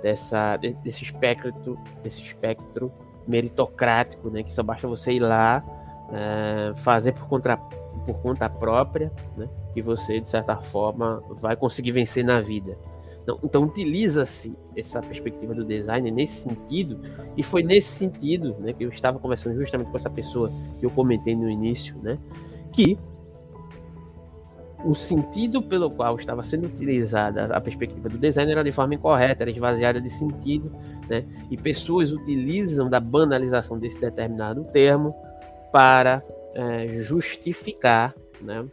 dessa, 0.03 0.57
desse 0.57 1.05
espectro, 1.05 1.79
desse 2.03 2.23
espectro 2.23 2.93
meritocrático, 3.27 4.31
né, 4.31 4.43
que 4.43 4.53
só 4.53 4.63
basta 4.63 4.87
você 4.87 5.13
ir 5.13 5.21
lá 5.21 5.65
é, 6.13 6.73
fazer 6.77 7.13
por 7.13 7.29
conta, 7.29 7.57
por 7.57 8.15
conta 8.23 8.49
própria, 8.49 9.13
né, 9.37 9.49
que 9.75 9.83
você, 9.83 10.21
de 10.21 10.29
certa 10.29 10.57
forma, 10.57 11.23
vai 11.31 11.57
conseguir 11.57 11.93
vencer 11.93 12.25
na 12.25 12.41
vida. 12.41 12.79
Então, 13.27 13.41
então 13.43 13.65
utiliza-se 13.65 14.57
essa 14.77 15.03
perspectiva 15.03 15.53
do 15.53 15.65
design 15.65 16.09
nesse 16.13 16.43
sentido, 16.43 17.01
e 17.37 17.43
foi 17.43 17.61
nesse 17.61 17.89
sentido 17.89 18.55
né, 18.61 18.73
que 18.73 18.85
eu 18.85 18.89
estava 18.89 19.19
conversando 19.19 19.59
justamente 19.59 19.91
com 19.91 19.97
essa 19.97 20.09
pessoa 20.09 20.49
que 20.79 20.87
eu 20.87 20.91
comentei 20.91 21.35
no 21.35 21.51
início, 21.51 21.97
né, 22.01 22.19
que 22.73 22.97
o 24.85 24.95
sentido 24.95 25.61
pelo 25.61 25.91
qual 25.91 26.15
estava 26.15 26.45
sendo 26.45 26.67
utilizada 26.67 27.47
a 27.47 27.61
perspectiva 27.61 28.09
do 28.09 28.17
design 28.17 28.53
era 28.53 28.63
de 28.63 28.71
forma 28.71 28.95
incorreta, 28.95 29.43
era 29.43 29.51
esvaziada 29.51 30.01
de 30.01 30.09
sentido, 30.09 30.71
né? 31.09 31.25
E 31.51 31.57
pessoas 31.57 32.13
utilizam 32.13 32.89
da 32.89 33.01
banalização 33.01 33.77
desse 33.81 34.01
determinado 34.01 34.63
termo 34.67 35.13
para 35.73 36.23
é, 36.55 36.87
justificar, 37.03 38.15
né? 38.41 38.65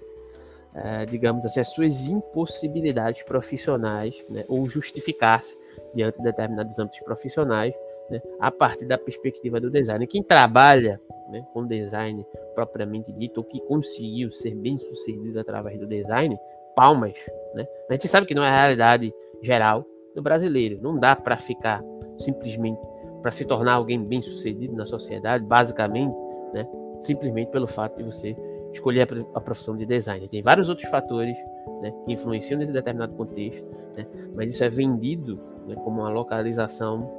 É, 0.76 1.06
digamos 1.06 1.46
assim, 1.46 1.60
as 1.60 1.70
suas 1.70 2.08
impossibilidades 2.08 3.24
profissionais, 3.24 4.24
né, 4.30 4.44
ou 4.48 4.66
justificar-se 4.68 5.58
diante 5.94 6.18
de 6.18 6.24
determinados 6.24 6.78
âmbitos 6.80 7.00
profissionais, 7.02 7.74
né, 8.10 8.22
a 8.40 8.50
partir 8.50 8.86
da 8.86 8.98
perspectiva 8.98 9.60
do 9.60 9.70
design. 9.70 10.06
Quem 10.08 10.24
trabalha 10.24 11.00
né, 11.30 11.46
com 11.54 11.66
design 11.66 12.26
propriamente 12.56 13.12
dito, 13.12 13.38
ou 13.38 13.44
que 13.44 13.60
conseguiu 13.62 14.32
ser 14.32 14.56
bem 14.56 14.78
sucedido 14.80 15.40
através 15.40 15.80
do 15.80 15.88
design, 15.88 16.38
palmas. 16.76 17.14
Né? 17.54 17.66
A 17.90 17.94
gente 17.94 18.08
sabe 18.08 18.26
que 18.26 18.36
não 18.36 18.44
é 18.44 18.50
a 18.50 18.62
realidade 18.62 19.14
geral 19.42 19.86
do 20.16 20.22
brasileiro. 20.22 20.80
Não 20.82 20.98
dá 20.98 21.16
para 21.16 21.38
ficar 21.38 21.84
simplesmente 22.18 22.80
para 23.22 23.32
se 23.32 23.46
tornar 23.46 23.74
alguém 23.74 24.04
bem 24.04 24.22
sucedido 24.22 24.76
na 24.76 24.86
sociedade, 24.86 25.46
basicamente, 25.46 26.14
né, 26.54 26.68
simplesmente 27.00 27.52
pelo 27.52 27.68
fato 27.68 27.98
de 27.98 28.04
você 28.04 28.36
escolher 28.74 29.08
a, 29.34 29.42
profissão 29.42 29.78
de 29.78 29.86
designer. 29.86 30.28
Tem 30.28 30.42
vários 30.42 30.70
outros 30.70 30.90
fatores 30.90 31.38
né, 31.82 31.94
que 32.06 32.14
influenciam 32.14 32.58
nesse 32.58 32.72
determinado 32.72 33.14
contexto, 33.14 33.64
né, 33.96 34.06
mas 34.36 34.52
isso 34.52 34.64
é 34.64 34.70
vendido 34.70 35.40
né, 35.68 35.76
como 35.76 36.02
uma 36.02 36.10
localização 36.10 37.10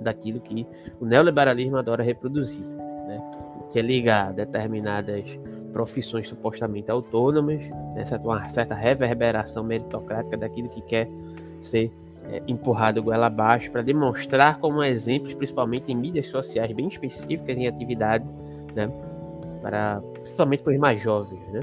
daquilo 0.00 0.40
que 0.40 0.66
o 0.98 1.04
neoliberalismo 1.04 1.76
adora 1.76 2.02
reproduzir, 2.02 2.64
né, 2.64 3.22
que 3.70 3.78
é 3.78 3.82
ligar 3.82 4.32
determinadas 4.32 5.38
profissões 5.72 6.26
supostamente 6.26 6.90
autônomas, 6.90 7.68
né, 7.68 8.04
uma 8.22 8.48
certa 8.48 8.74
reverberação 8.74 9.62
meritocrática 9.62 10.36
daquilo 10.36 10.68
que 10.68 10.80
quer 10.80 11.08
ser 11.62 11.92
é, 12.24 12.42
empurrado 12.46 13.02
goela 13.02 13.26
abaixo 13.26 13.70
para 13.70 13.82
demonstrar 13.82 14.58
como 14.58 14.82
exemplos, 14.82 15.34
principalmente 15.34 15.92
em 15.92 15.96
mídias 15.96 16.28
sociais 16.28 16.72
bem 16.72 16.86
específicas 16.86 17.56
em 17.56 17.66
atividade, 17.66 18.24
né, 18.74 18.90
para 19.60 20.00
principalmente 20.20 20.62
para 20.62 20.72
os 20.72 20.78
mais 20.78 21.00
jovens, 21.00 21.40
né? 21.52 21.60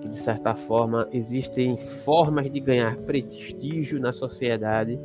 Que 0.00 0.08
de 0.08 0.16
certa 0.16 0.54
forma 0.54 1.08
existem 1.12 1.76
formas 1.76 2.50
de 2.50 2.58
ganhar 2.60 2.96
prestígio 2.96 4.00
na 4.00 4.12
sociedade 4.12 4.98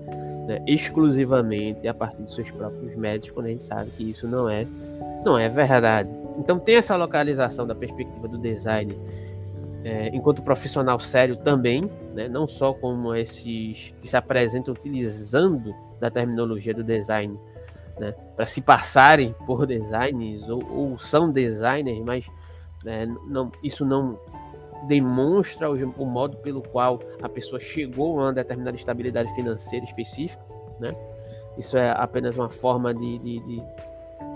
né, 0.48 0.64
exclusivamente 0.68 1.88
a 1.88 1.94
partir 1.94 2.22
dos 2.22 2.36
seus 2.36 2.52
próprios 2.52 2.96
médios, 2.96 3.32
quando 3.32 3.48
a 3.48 3.50
gente 3.50 3.64
sabe 3.64 3.90
que 3.92 4.10
isso 4.10 4.28
não 4.28 4.48
é, 4.48 4.66
não 5.26 5.38
é 5.38 5.50
verdade. 5.50 6.10
Então 6.38 6.60
tem 6.60 6.76
essa 6.76 6.96
localização 6.96 7.66
da 7.66 7.76
perspectiva 7.76 8.28
do 8.28 8.38
design 8.38 8.98
é, 9.84 10.08
enquanto 10.08 10.42
profissional 10.42 11.00
sério 11.00 11.38
também, 11.38 11.90
né, 12.14 12.28
não 12.28 12.48
só 12.48 12.74
como 12.74 13.14
esses 13.14 13.94
que 14.02 14.08
se 14.08 14.18
apresentam 14.18 14.74
utilizando 14.74 15.76
da 16.00 16.10
terminologia 16.10 16.74
do 16.74 16.84
design 16.84 17.40
né, 18.00 18.14
para 18.36 18.48
se 18.48 18.62
passarem 18.62 19.36
por 19.46 19.66
designers 19.66 20.50
ou, 20.50 20.64
ou 20.72 20.98
são 20.98 21.32
designers, 21.32 22.00
mas 22.04 22.28
né, 22.86 23.08
não, 23.28 23.52
isso 23.64 23.84
não 23.84 24.20
demonstra 24.88 25.70
o, 25.70 25.74
o, 25.98 26.06
modo 26.06 26.38
pelo 26.38 26.62
qual 26.62 27.00
a 27.22 27.28
pessoa 27.28 27.60
chegou 27.60 28.20
a 28.20 28.24
uma 28.26 28.34
determinada 28.34 28.78
estabilidade 28.78 29.34
financeira 29.34 29.84
específica. 29.84 30.44
Né? 30.80 30.96
Isso 31.58 31.76
é 31.76 31.90
apenas 31.90 32.38
uma 32.38 32.50
forma 32.50 32.94
de, 32.94 33.18
de, 33.18 33.40
de 33.40 33.64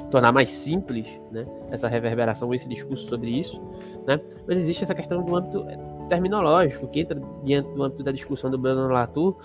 tornar 0.10 0.32
mais 0.32 0.50
simples 0.50 1.22
né, 1.32 1.46
essa 1.70 1.88
reverberação, 1.88 2.51
esse 2.53 2.68
discurso 2.68 3.08
sobre 3.08 3.29
isso. 3.29 3.62
Né? 4.08 4.20
Mas 4.48 4.58
existe 4.58 4.84
essa 4.84 4.96
questão 4.96 5.24
do 5.24 5.36
âmbito 5.36 5.65
terminológico, 6.08 6.88
que 6.88 7.01
entra 7.01 7.22
diante 7.44 7.70
do 7.70 7.84
âmbito 7.84 8.03
da 8.03 8.12
discussão 8.12 8.50
do 8.50 8.58
Bruno 8.58 8.88
Latour, 8.88 9.38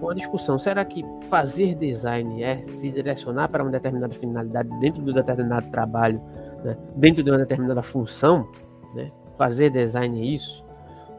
com 0.00 0.10
a 0.10 0.14
discussão, 0.14 0.58
será 0.58 0.84
que 0.84 1.04
fazer 1.30 1.76
design 1.76 2.42
é 2.42 2.58
se 2.58 2.90
direcionar 2.90 3.48
para 3.48 3.62
uma 3.62 3.70
determinada 3.70 4.12
finalidade 4.12 4.68
dentro 4.80 5.00
do 5.02 5.12
determinado 5.12 5.70
trabalho 5.70 6.20
né, 6.64 6.76
dentro 6.96 7.22
de 7.22 7.30
uma 7.30 7.38
determinada 7.38 7.82
função, 7.82 8.48
né, 8.94 9.10
fazer 9.36 9.70
design 9.70 10.20
é 10.20 10.24
isso? 10.24 10.64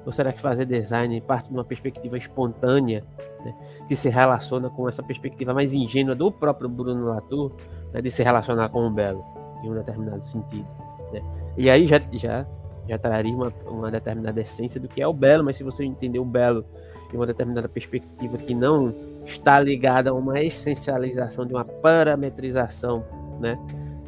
Ou 0.05 0.11
será 0.11 0.31
que 0.31 0.41
fazer 0.41 0.65
design 0.65 1.19
parte 1.21 1.49
de 1.49 1.53
uma 1.53 1.63
perspectiva 1.63 2.17
espontânea, 2.17 3.03
né, 3.43 3.53
que 3.87 3.95
se 3.95 4.09
relaciona 4.09 4.69
com 4.69 4.87
essa 4.87 5.03
perspectiva 5.03 5.53
mais 5.53 5.73
ingênua 5.73 6.15
do 6.15 6.31
próprio 6.31 6.69
Bruno 6.69 7.05
Latour, 7.05 7.51
né, 7.93 8.01
de 8.01 8.09
se 8.09 8.23
relacionar 8.23 8.69
com 8.69 8.87
o 8.87 8.89
belo, 8.89 9.23
em 9.63 9.69
um 9.69 9.73
determinado 9.73 10.21
sentido? 10.23 10.67
Né? 11.13 11.21
E 11.57 11.69
aí 11.69 11.85
já, 11.85 12.01
já, 12.13 12.45
já 12.87 12.97
traria 12.97 13.33
uma, 13.33 13.53
uma 13.67 13.91
determinada 13.91 14.39
essência 14.41 14.79
do 14.79 14.87
que 14.87 15.01
é 15.01 15.07
o 15.07 15.13
belo, 15.13 15.43
mas 15.43 15.57
se 15.57 15.63
você 15.63 15.83
entender 15.83 16.19
o 16.19 16.25
belo 16.25 16.65
em 17.13 17.15
uma 17.15 17.27
determinada 17.27 17.67
perspectiva 17.67 18.37
que 18.37 18.55
não 18.55 18.93
está 19.25 19.59
ligada 19.59 20.09
a 20.09 20.13
uma 20.13 20.39
essencialização 20.41 21.45
de 21.45 21.53
uma 21.53 21.65
parametrização, 21.65 23.05
né, 23.39 23.59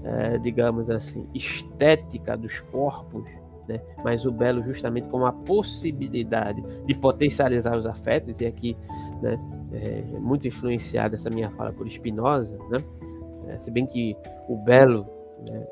é, 0.04 0.38
digamos 0.38 0.90
assim, 0.90 1.28
estética 1.34 2.36
dos 2.36 2.60
corpos, 2.60 3.24
né? 3.68 3.80
mas 4.04 4.26
o 4.26 4.32
belo 4.32 4.64
justamente 4.64 5.08
como 5.10 5.26
a 5.26 5.32
possibilidade 5.32 6.62
de 6.86 6.94
potencializar 6.96 7.78
os 7.78 7.86
afetos, 7.86 8.40
e 8.40 8.46
aqui 8.46 8.78
né, 9.22 9.40
é 9.74 10.02
muito 10.20 10.48
influenciada 10.48 11.16
essa 11.16 11.30
minha 11.30 11.50
fala 11.52 11.72
por 11.72 11.90
Spinoza, 11.90 12.58
né? 12.70 12.84
É, 13.48 13.58
se 13.58 13.72
bem 13.72 13.86
que 13.86 14.16
o 14.48 14.56
belo, 14.56 15.06
né, 15.50 15.66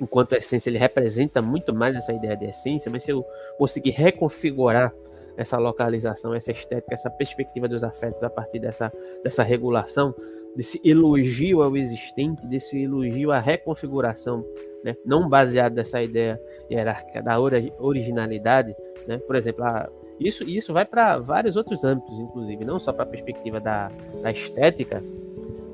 enquanto 0.00 0.34
essência, 0.34 0.70
ele 0.70 0.78
representa 0.78 1.42
muito 1.42 1.74
mais 1.74 1.96
essa 1.96 2.12
ideia 2.12 2.36
de 2.36 2.46
essência, 2.46 2.90
mas 2.90 3.02
se 3.02 3.10
eu 3.10 3.24
conseguir 3.56 3.90
reconfigurar 3.90 4.94
essa 5.36 5.56
localização, 5.58 6.34
essa 6.34 6.50
estética, 6.50 6.94
essa 6.94 7.10
perspectiva 7.10 7.68
dos 7.68 7.84
afetos 7.84 8.22
a 8.22 8.30
partir 8.30 8.58
dessa, 8.58 8.92
dessa 9.22 9.42
regulação, 9.42 10.14
desse 10.56 10.80
elogio 10.84 11.62
ao 11.62 11.76
existente, 11.76 12.46
desse 12.46 12.82
elogio 12.82 13.30
à 13.30 13.38
reconfiguração, 13.38 14.44
né? 14.82 14.96
não 15.04 15.28
baseado 15.28 15.74
nessa 15.74 16.02
ideia 16.02 16.40
hierárquica 16.70 17.22
da 17.22 17.38
originalidade, 17.40 18.74
né? 19.06 19.18
por 19.18 19.36
exemplo, 19.36 19.64
a, 19.64 19.88
isso, 20.18 20.42
isso 20.42 20.72
vai 20.72 20.84
para 20.84 21.18
vários 21.18 21.56
outros 21.56 21.84
âmbitos, 21.84 22.18
inclusive, 22.18 22.64
não 22.64 22.80
só 22.80 22.92
para 22.92 23.04
a 23.04 23.06
perspectiva 23.06 23.60
da, 23.60 23.90
da 24.20 24.32
estética 24.32 25.02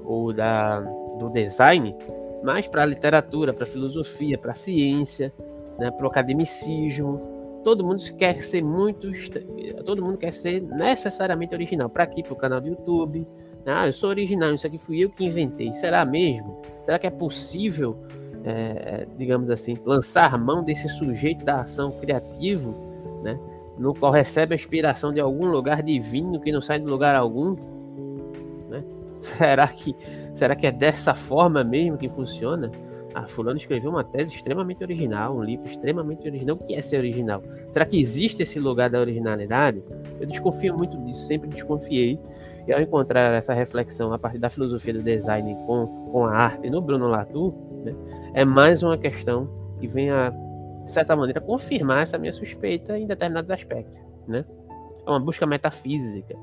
ou 0.04 0.32
da, 0.32 0.80
do 0.80 1.30
design, 1.30 1.96
mas 2.44 2.68
para 2.68 2.82
a 2.82 2.86
literatura, 2.86 3.54
para 3.54 3.64
a 3.64 3.66
filosofia, 3.66 4.36
para 4.36 4.52
a 4.52 4.54
ciência, 4.54 5.32
né? 5.78 5.90
para 5.90 6.04
o 6.04 6.08
academicismo, 6.08 7.60
todo 7.64 7.82
mundo 7.82 8.02
quer 8.18 8.38
ser 8.40 8.62
muito. 8.62 9.10
Todo 9.84 10.04
mundo 10.04 10.18
quer 10.18 10.34
ser 10.34 10.60
necessariamente 10.60 11.54
original. 11.54 11.88
Para 11.88 12.04
aqui, 12.04 12.22
para 12.22 12.34
o 12.34 12.36
canal 12.36 12.60
do 12.60 12.68
YouTube. 12.68 13.26
Ah, 13.66 13.86
eu 13.86 13.94
sou 13.94 14.10
original, 14.10 14.54
isso 14.54 14.66
aqui 14.66 14.76
fui 14.76 15.02
eu 15.02 15.08
que 15.08 15.24
inventei. 15.24 15.72
Será 15.72 16.04
mesmo? 16.04 16.60
Será 16.84 16.98
que 16.98 17.06
é 17.06 17.10
possível, 17.10 17.96
é, 18.44 19.06
digamos 19.16 19.48
assim, 19.48 19.78
lançar 19.86 20.38
mão 20.38 20.62
desse 20.62 20.86
sujeito 20.90 21.42
da 21.42 21.62
ação 21.62 21.92
criativo, 21.92 22.76
né? 23.22 23.40
No 23.78 23.94
qual 23.94 24.12
recebe 24.12 24.52
a 24.52 24.56
inspiração 24.56 25.14
de 25.14 25.18
algum 25.18 25.46
lugar 25.46 25.82
divino 25.82 26.38
que 26.38 26.52
não 26.52 26.60
sai 26.60 26.78
de 26.78 26.84
lugar 26.84 27.16
algum? 27.16 27.56
Será 29.24 29.66
que, 29.66 29.96
será 30.34 30.54
que 30.54 30.66
é 30.66 30.72
dessa 30.72 31.14
forma 31.14 31.64
mesmo 31.64 31.96
que 31.96 32.08
funciona? 32.10 32.70
Ah, 33.14 33.26
fulano 33.26 33.56
escreveu 33.56 33.90
uma 33.90 34.04
tese 34.04 34.34
extremamente 34.34 34.82
original, 34.82 35.36
um 35.36 35.42
livro 35.42 35.66
extremamente 35.66 36.28
original. 36.28 36.56
O 36.56 36.58
que 36.58 36.74
é 36.74 36.82
ser 36.82 36.98
original? 36.98 37.42
Será 37.70 37.86
que 37.86 37.98
existe 37.98 38.42
esse 38.42 38.60
lugar 38.60 38.90
da 38.90 39.00
originalidade? 39.00 39.82
Eu 40.20 40.26
desconfio 40.26 40.76
muito 40.76 40.98
disso, 40.98 41.26
sempre 41.26 41.48
desconfiei. 41.48 42.20
E 42.66 42.72
ao 42.72 42.80
encontrar 42.80 43.32
essa 43.32 43.54
reflexão 43.54 44.12
a 44.12 44.18
partir 44.18 44.38
da 44.38 44.50
filosofia 44.50 44.92
do 44.92 45.02
design 45.02 45.54
com, 45.66 45.86
com 46.10 46.26
a 46.26 46.34
arte 46.34 46.68
no 46.68 46.82
Bruno 46.82 47.06
Latour, 47.06 47.54
né, 47.84 47.94
é 48.34 48.44
mais 48.44 48.82
uma 48.82 48.98
questão 48.98 49.48
que 49.78 49.86
vem 49.86 50.10
a, 50.10 50.30
de 50.82 50.90
certa 50.90 51.14
maneira, 51.16 51.40
confirmar 51.40 52.02
essa 52.02 52.18
minha 52.18 52.32
suspeita 52.32 52.98
em 52.98 53.06
determinados 53.06 53.50
aspectos. 53.50 53.98
Né? 54.26 54.44
É 55.06 55.10
uma 55.10 55.20
busca 55.20 55.46
metafísica 55.46 56.34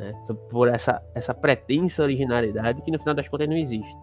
né, 0.00 0.14
por 0.48 0.66
essa, 0.66 1.02
essa 1.14 1.34
pretensa 1.34 2.02
originalidade 2.02 2.80
que 2.80 2.90
no 2.90 2.98
final 2.98 3.14
das 3.14 3.28
contas 3.28 3.46
não 3.46 3.56
existe 3.56 3.96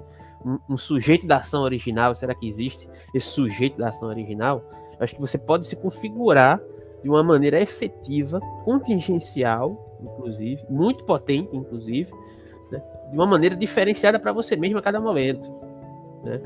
um, 0.45 0.60
um, 0.69 0.77
sujeito 0.77 1.25
da 1.25 1.38
ação 1.38 1.63
original, 1.63 2.13
será 2.13 2.36
que 2.36 2.47
existe 2.47 2.88
esse 3.13 3.27
sujeito 3.27 3.77
da 3.77 3.89
ação 3.89 4.07
original? 4.07 4.63
Eu 4.91 5.03
acho 5.03 5.15
que 5.15 5.21
você 5.21 5.38
pode 5.38 5.65
se 5.65 5.75
configurar 5.75 6.62
de 7.01 7.10
uma 7.10 7.23
maneira 7.23 7.60
efetiva, 7.60 8.39
contingencial, 8.63 9.97
inclusive, 9.99 10.63
muito 10.69 11.03
potente, 11.03 11.55
inclusive, 11.55 12.12
né? 12.71 12.81
de 13.10 13.17
uma 13.17 13.25
maneira 13.25 13.55
diferenciada 13.55 14.19
para 14.19 14.31
você 14.31 14.55
mesmo 14.55 14.77
a 14.77 14.81
cada 14.81 14.99
momento. 14.99 15.51
Né? 16.23 16.39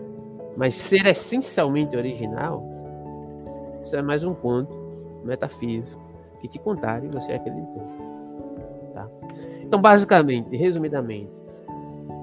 Mas 0.56 0.76
ser 0.76 1.06
essencialmente 1.06 1.96
original, 1.98 2.64
isso 3.84 3.96
é 3.96 4.02
mais 4.02 4.24
um 4.24 4.34
conto 4.34 4.74
metafísico 5.24 6.02
que 6.40 6.48
te 6.48 6.58
contaram 6.60 7.06
e 7.06 7.10
você 7.10 7.34
acreditou. 7.34 8.11
Tá? 8.94 9.08
Então, 9.62 9.82
basicamente, 9.82 10.56
resumidamente, 10.56 11.32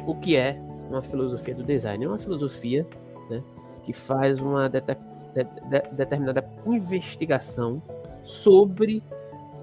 o 0.07 0.15
que 0.15 0.37
é 0.37 0.61
uma 0.89 1.03
filosofia 1.03 1.55
do 1.55 1.63
design, 1.63 2.05
é 2.05 2.09
uma 2.09 2.19
filosofia 2.19 2.87
né, 3.31 3.43
que 3.83 3.93
faz 3.93 4.41
uma 4.41 4.69
de, 4.69 4.81
de, 4.81 5.45
de, 5.45 5.83
determinada 5.93 6.47
investigação 6.67 7.83
sobre 8.23 9.03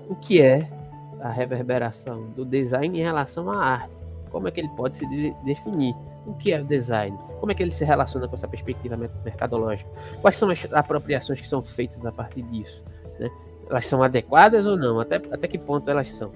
o 0.08 0.16
que 0.16 0.42
é 0.42 0.70
a 1.20 1.30
reverberação 1.30 2.30
do 2.32 2.46
design 2.46 3.00
em 3.00 3.04
relação 3.04 3.50
à 3.50 3.58
arte. 3.58 4.06
Como 4.30 4.48
é 4.48 4.52
que 4.52 4.60
ele 4.60 4.70
pode 4.70 4.96
se 4.96 5.08
de, 5.08 5.34
definir? 5.44 5.96
O 6.26 6.34
que 6.34 6.52
é 6.52 6.60
o 6.60 6.66
design? 6.66 7.18
Como 7.40 7.52
é 7.52 7.56
que 7.56 7.64
ele 7.64 7.72
se 7.72 7.86
relaciona 7.86 8.28
com 8.28 8.36
essa 8.36 8.48
perspectiva 8.48 8.98
mercadológica? 8.98 9.90
Quais 10.22 10.36
são 10.36 10.50
as 10.50 10.68
apropriações 10.74 11.40
que 11.40 11.48
são 11.48 11.64
feitas 11.64 12.06
a 12.06 12.12
partir 12.12 12.42
disso? 12.44 12.84
Né? 13.20 13.30
Elas 13.70 13.86
são 13.86 14.02
adequadas 14.02 14.66
ou 14.66 14.76
não? 14.76 15.00
Até, 15.00 15.16
até 15.16 15.48
que 15.48 15.58
ponto 15.58 15.90
elas 15.90 16.12
são? 16.12 16.32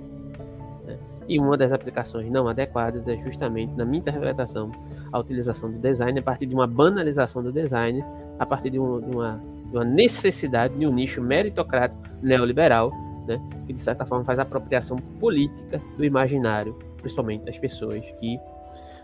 E 1.29 1.39
uma 1.39 1.55
das 1.55 1.71
aplicações 1.71 2.29
não 2.31 2.47
adequadas 2.47 3.07
é 3.07 3.15
justamente, 3.17 3.71
na 3.75 3.85
minha 3.85 3.99
interpretação, 3.99 4.71
a 5.13 5.19
utilização 5.19 5.71
do 5.71 5.77
design 5.77 6.17
a 6.17 6.23
partir 6.23 6.47
de 6.47 6.55
uma 6.55 6.65
banalização 6.65 7.43
do 7.43 7.51
design, 7.51 8.03
a 8.39 8.45
partir 8.47 8.71
de, 8.71 8.79
um, 8.79 8.99
de, 8.99 9.15
uma, 9.15 9.39
de 9.69 9.77
uma, 9.77 9.85
necessidade 9.85 10.75
de 10.75 10.87
um 10.87 10.91
nicho 10.91 11.21
meritocrático 11.21 12.01
neoliberal, 12.19 12.91
né, 13.27 13.39
que 13.67 13.73
de 13.73 13.79
certa 13.79 14.07
forma 14.07 14.25
faz 14.25 14.39
apropriação 14.39 14.97
política 14.97 15.79
do 15.95 16.03
imaginário, 16.03 16.73
principalmente 16.97 17.45
das 17.45 17.59
pessoas 17.59 18.03
que, 18.19 18.39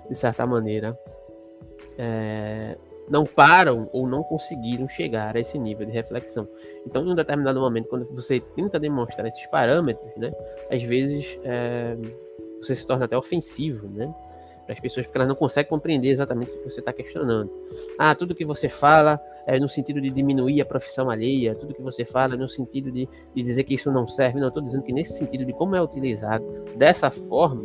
de 0.10 0.16
certa 0.16 0.48
maneira, 0.48 0.98
é, 1.96 2.76
não 3.10 3.26
param 3.26 3.90
ou 3.92 4.08
não 4.08 4.24
conseguiram 4.24 4.88
chegar 4.88 5.36
a 5.36 5.40
esse 5.40 5.58
nível 5.58 5.86
de 5.86 5.92
reflexão. 5.92 6.48
Então, 6.86 7.06
em 7.06 7.12
um 7.12 7.16
determinado 7.16 7.60
momento, 7.60 7.88
quando 7.88 8.06
você 8.06 8.40
tenta 8.40 8.80
demonstrar 8.80 9.28
esses 9.28 9.46
parâmetros, 9.48 10.12
né, 10.18 10.32
às 10.70 10.82
vezes 10.82 11.40
é, 11.44 11.98
você 12.62 12.76
se 12.76 12.86
torna 12.86 13.06
até 13.06 13.18
ofensivo, 13.18 13.88
né, 13.88 14.14
para 14.66 14.74
as 14.74 14.80
pessoas, 14.80 15.06
porque 15.06 15.18
elas 15.18 15.28
não 15.28 15.36
conseguem 15.36 15.70
compreender 15.70 16.10
exatamente 16.10 16.50
o 16.50 16.58
que 16.58 16.72
você 16.72 16.80
está 16.80 16.92
questionando. 16.92 17.52
Ah, 18.00 18.16
tudo 18.16 18.34
que 18.34 18.44
você 18.44 18.68
fala 18.68 19.22
é 19.46 19.60
no 19.60 19.70
sentido 19.70 20.02
de 20.02 20.10
diminuir 20.10 20.60
a 20.60 20.66
profissão 20.66 21.10
alheia, 21.12 21.54
tudo 21.54 21.72
que 21.72 21.84
você 21.84 22.04
fala 22.04 22.34
é 22.34 22.38
no 22.38 22.50
sentido 22.50 22.92
de, 22.92 23.08
de 23.36 23.44
dizer 23.44 23.64
que 23.64 23.76
isso 23.76 23.92
não 23.92 24.08
serve. 24.08 24.40
Não, 24.40 24.48
estou 24.48 24.64
dizendo 24.64 24.84
que 24.84 24.92
nesse 24.92 25.14
sentido 25.14 25.46
de 25.46 25.54
como 25.54 25.76
é 25.76 25.82
utilizado 25.82 26.44
dessa 26.76 27.12
forma, 27.12 27.62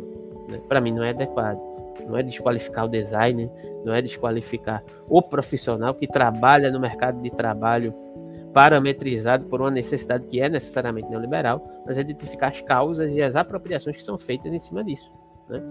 né, 0.47 0.61
para 0.67 0.79
mim 0.79 0.91
não 0.91 1.03
é 1.03 1.09
adequado 1.09 1.70
não 2.05 2.17
é 2.17 2.23
desqualificar 2.23 2.85
o 2.85 2.87
designer, 2.87 3.49
não 3.83 3.93
é 3.93 4.01
desqualificar 4.01 4.83
o 5.07 5.21
profissional 5.21 5.93
que 5.93 6.07
trabalha 6.07 6.71
no 6.71 6.79
mercado 6.79 7.21
de 7.21 7.29
trabalho 7.29 7.93
parametrizado 8.53 9.45
por 9.45 9.61
uma 9.61 9.71
necessidade 9.71 10.27
que 10.27 10.41
é 10.41 10.49
necessariamente 10.49 11.09
neoliberal, 11.09 11.65
mas 11.85 11.97
é 11.97 12.01
identificar 12.01 12.49
as 12.49 12.61
causas 12.61 13.13
e 13.13 13.21
as 13.21 13.35
apropriações 13.35 13.95
que 13.95 14.03
são 14.03 14.17
feitas 14.17 14.51
em 14.51 14.59
cima 14.59 14.83
disso. 14.83 15.11
Né? 15.49 15.61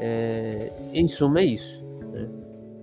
É, 0.00 0.72
em 0.92 1.08
suma, 1.08 1.40
é 1.40 1.44
isso. 1.44 1.84
Né? 2.12 2.28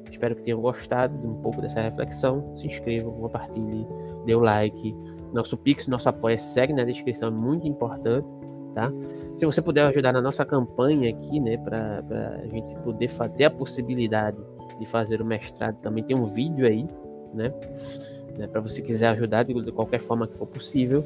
Espero 0.09 0.35
que 0.35 0.43
tenham 0.43 0.59
gostado 0.59 1.17
de 1.17 1.27
um 1.27 1.35
pouco 1.35 1.61
dessa 1.61 1.79
reflexão. 1.79 2.55
Se 2.55 2.67
inscrevam, 2.67 3.13
compartilhem, 3.13 3.87
dê 4.25 4.35
o 4.35 4.39
like. 4.39 4.95
Nosso 5.33 5.57
Pix, 5.57 5.87
nosso 5.87 6.09
apoio 6.09 6.39
segue 6.39 6.73
na 6.73 6.83
descrição, 6.83 7.27
é 7.27 7.31
muito 7.31 7.67
importante 7.67 8.27
tá? 8.75 8.91
Se 9.37 9.45
você 9.45 9.61
puder 9.61 9.87
ajudar 9.87 10.11
na 10.11 10.21
nossa 10.21 10.45
campanha 10.45 11.09
aqui, 11.09 11.39
né, 11.39 11.57
para 11.57 12.03
a 12.43 12.47
gente 12.47 12.75
poder 12.83 13.09
ter 13.35 13.45
a 13.45 13.49
possibilidade 13.49 14.37
de 14.79 14.85
fazer 14.85 15.21
o 15.21 15.25
mestrado, 15.25 15.77
também 15.77 16.03
tem 16.03 16.15
um 16.15 16.25
vídeo 16.25 16.67
aí, 16.67 16.85
né, 17.33 17.51
né 18.37 18.47
para 18.47 18.59
você 18.59 18.81
quiser 18.81 19.07
ajudar 19.07 19.43
de, 19.43 19.53
de, 19.53 19.71
qualquer 19.71 20.01
forma 20.01 20.27
que 20.27 20.37
for 20.37 20.45
possível. 20.45 21.03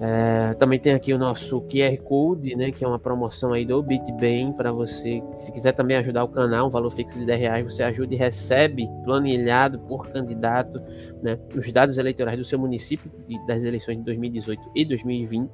É, 0.00 0.54
também 0.54 0.78
tem 0.78 0.92
aqui 0.92 1.12
o 1.12 1.18
nosso 1.18 1.60
QR 1.62 1.96
Code, 2.02 2.56
né, 2.56 2.72
que 2.72 2.84
é 2.84 2.88
uma 2.88 2.98
promoção 2.98 3.52
aí 3.52 3.64
do 3.64 3.80
BitBem 3.82 4.52
para 4.52 4.72
você, 4.72 5.22
se 5.36 5.52
quiser 5.52 5.72
também 5.72 5.96
ajudar 5.96 6.24
o 6.24 6.28
canal, 6.28 6.66
um 6.66 6.70
valor 6.70 6.90
fixo 6.90 7.18
de 7.18 7.24
10 7.24 7.40
reais, 7.40 7.64
você 7.64 7.82
ajuda 7.82 8.12
e 8.12 8.16
recebe 8.16 8.88
planilhado 9.04 9.78
por 9.78 10.08
candidato, 10.08 10.82
né, 11.22 11.38
os 11.56 11.70
dados 11.70 11.96
eleitorais 11.96 12.38
do 12.38 12.44
seu 12.44 12.58
município 12.58 13.10
das 13.46 13.62
eleições 13.62 13.98
de 13.98 14.04
2018 14.04 14.70
e 14.74 14.84
2020 14.84 15.50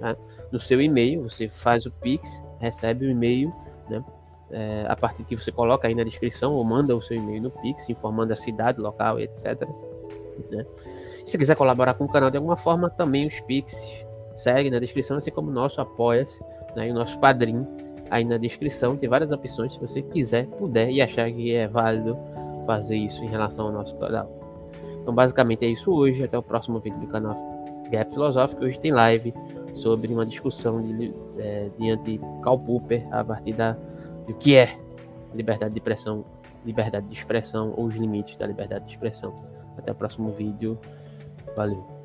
né, 0.00 0.16
no 0.52 0.60
seu 0.60 0.80
e-mail. 0.80 1.22
Você 1.24 1.48
faz 1.48 1.84
o 1.84 1.90
Pix, 1.90 2.42
recebe 2.58 3.06
o 3.06 3.10
e-mail, 3.10 3.52
né, 3.88 4.04
é, 4.52 4.84
a 4.88 4.96
partir 4.96 5.24
que 5.24 5.36
você 5.36 5.50
coloca 5.50 5.88
aí 5.88 5.94
na 5.94 6.04
descrição 6.04 6.54
ou 6.54 6.64
manda 6.64 6.96
o 6.96 7.02
seu 7.02 7.16
e-mail 7.16 7.42
no 7.42 7.50
Pix, 7.50 7.88
informando 7.90 8.32
a 8.32 8.36
cidade, 8.36 8.80
local, 8.80 9.18
etc. 9.18 9.68
Né? 10.50 10.64
Se 11.30 11.38
quiser 11.38 11.54
colaborar 11.54 11.94
com 11.94 12.06
o 12.06 12.08
canal 12.08 12.28
de 12.28 12.36
alguma 12.36 12.56
forma, 12.56 12.90
também 12.90 13.24
os 13.24 13.38
Pix 13.38 14.04
segue 14.34 14.68
na 14.68 14.80
descrição, 14.80 15.16
assim 15.16 15.30
como 15.30 15.48
o 15.48 15.52
nosso 15.52 15.80
Apoia-se 15.80 16.42
né, 16.74 16.90
o 16.90 16.94
nosso 16.94 17.20
padrinho 17.20 17.68
aí 18.10 18.24
na 18.24 18.36
descrição. 18.36 18.96
Tem 18.96 19.08
várias 19.08 19.30
opções, 19.30 19.74
se 19.74 19.80
você 19.80 20.02
quiser, 20.02 20.46
puder 20.46 20.90
e 20.90 21.00
achar 21.00 21.30
que 21.30 21.54
é 21.54 21.68
válido 21.68 22.18
fazer 22.66 22.96
isso 22.96 23.22
em 23.22 23.28
relação 23.28 23.66
ao 23.66 23.72
nosso 23.72 23.94
canal. 23.96 24.28
Então, 25.00 25.14
basicamente 25.14 25.64
é 25.64 25.68
isso 25.68 25.92
hoje. 25.92 26.24
Até 26.24 26.36
o 26.36 26.42
próximo 26.42 26.80
vídeo 26.80 26.98
do 26.98 27.06
canal 27.06 27.36
Gap 27.92 28.12
Filosófico. 28.12 28.64
Hoje 28.64 28.80
tem 28.80 28.90
live 28.90 29.32
sobre 29.72 30.12
uma 30.12 30.26
discussão 30.26 30.82
de, 30.82 31.14
é, 31.38 31.70
diante 31.78 32.20
Karl 32.42 32.58
Popper 32.58 33.06
a 33.12 33.24
partir 33.24 33.52
da, 33.52 33.76
do 34.26 34.34
que 34.34 34.56
é 34.56 34.76
liberdade 35.32 35.72
de 35.72 35.78
expressão, 35.78 36.24
liberdade 36.66 37.06
de 37.06 37.14
expressão 37.14 37.72
ou 37.76 37.84
os 37.84 37.94
limites 37.94 38.36
da 38.36 38.48
liberdade 38.48 38.84
de 38.84 38.90
expressão. 38.90 39.32
Até 39.78 39.92
o 39.92 39.94
próximo 39.94 40.32
vídeo. 40.32 40.76
Valeu. 41.56 41.99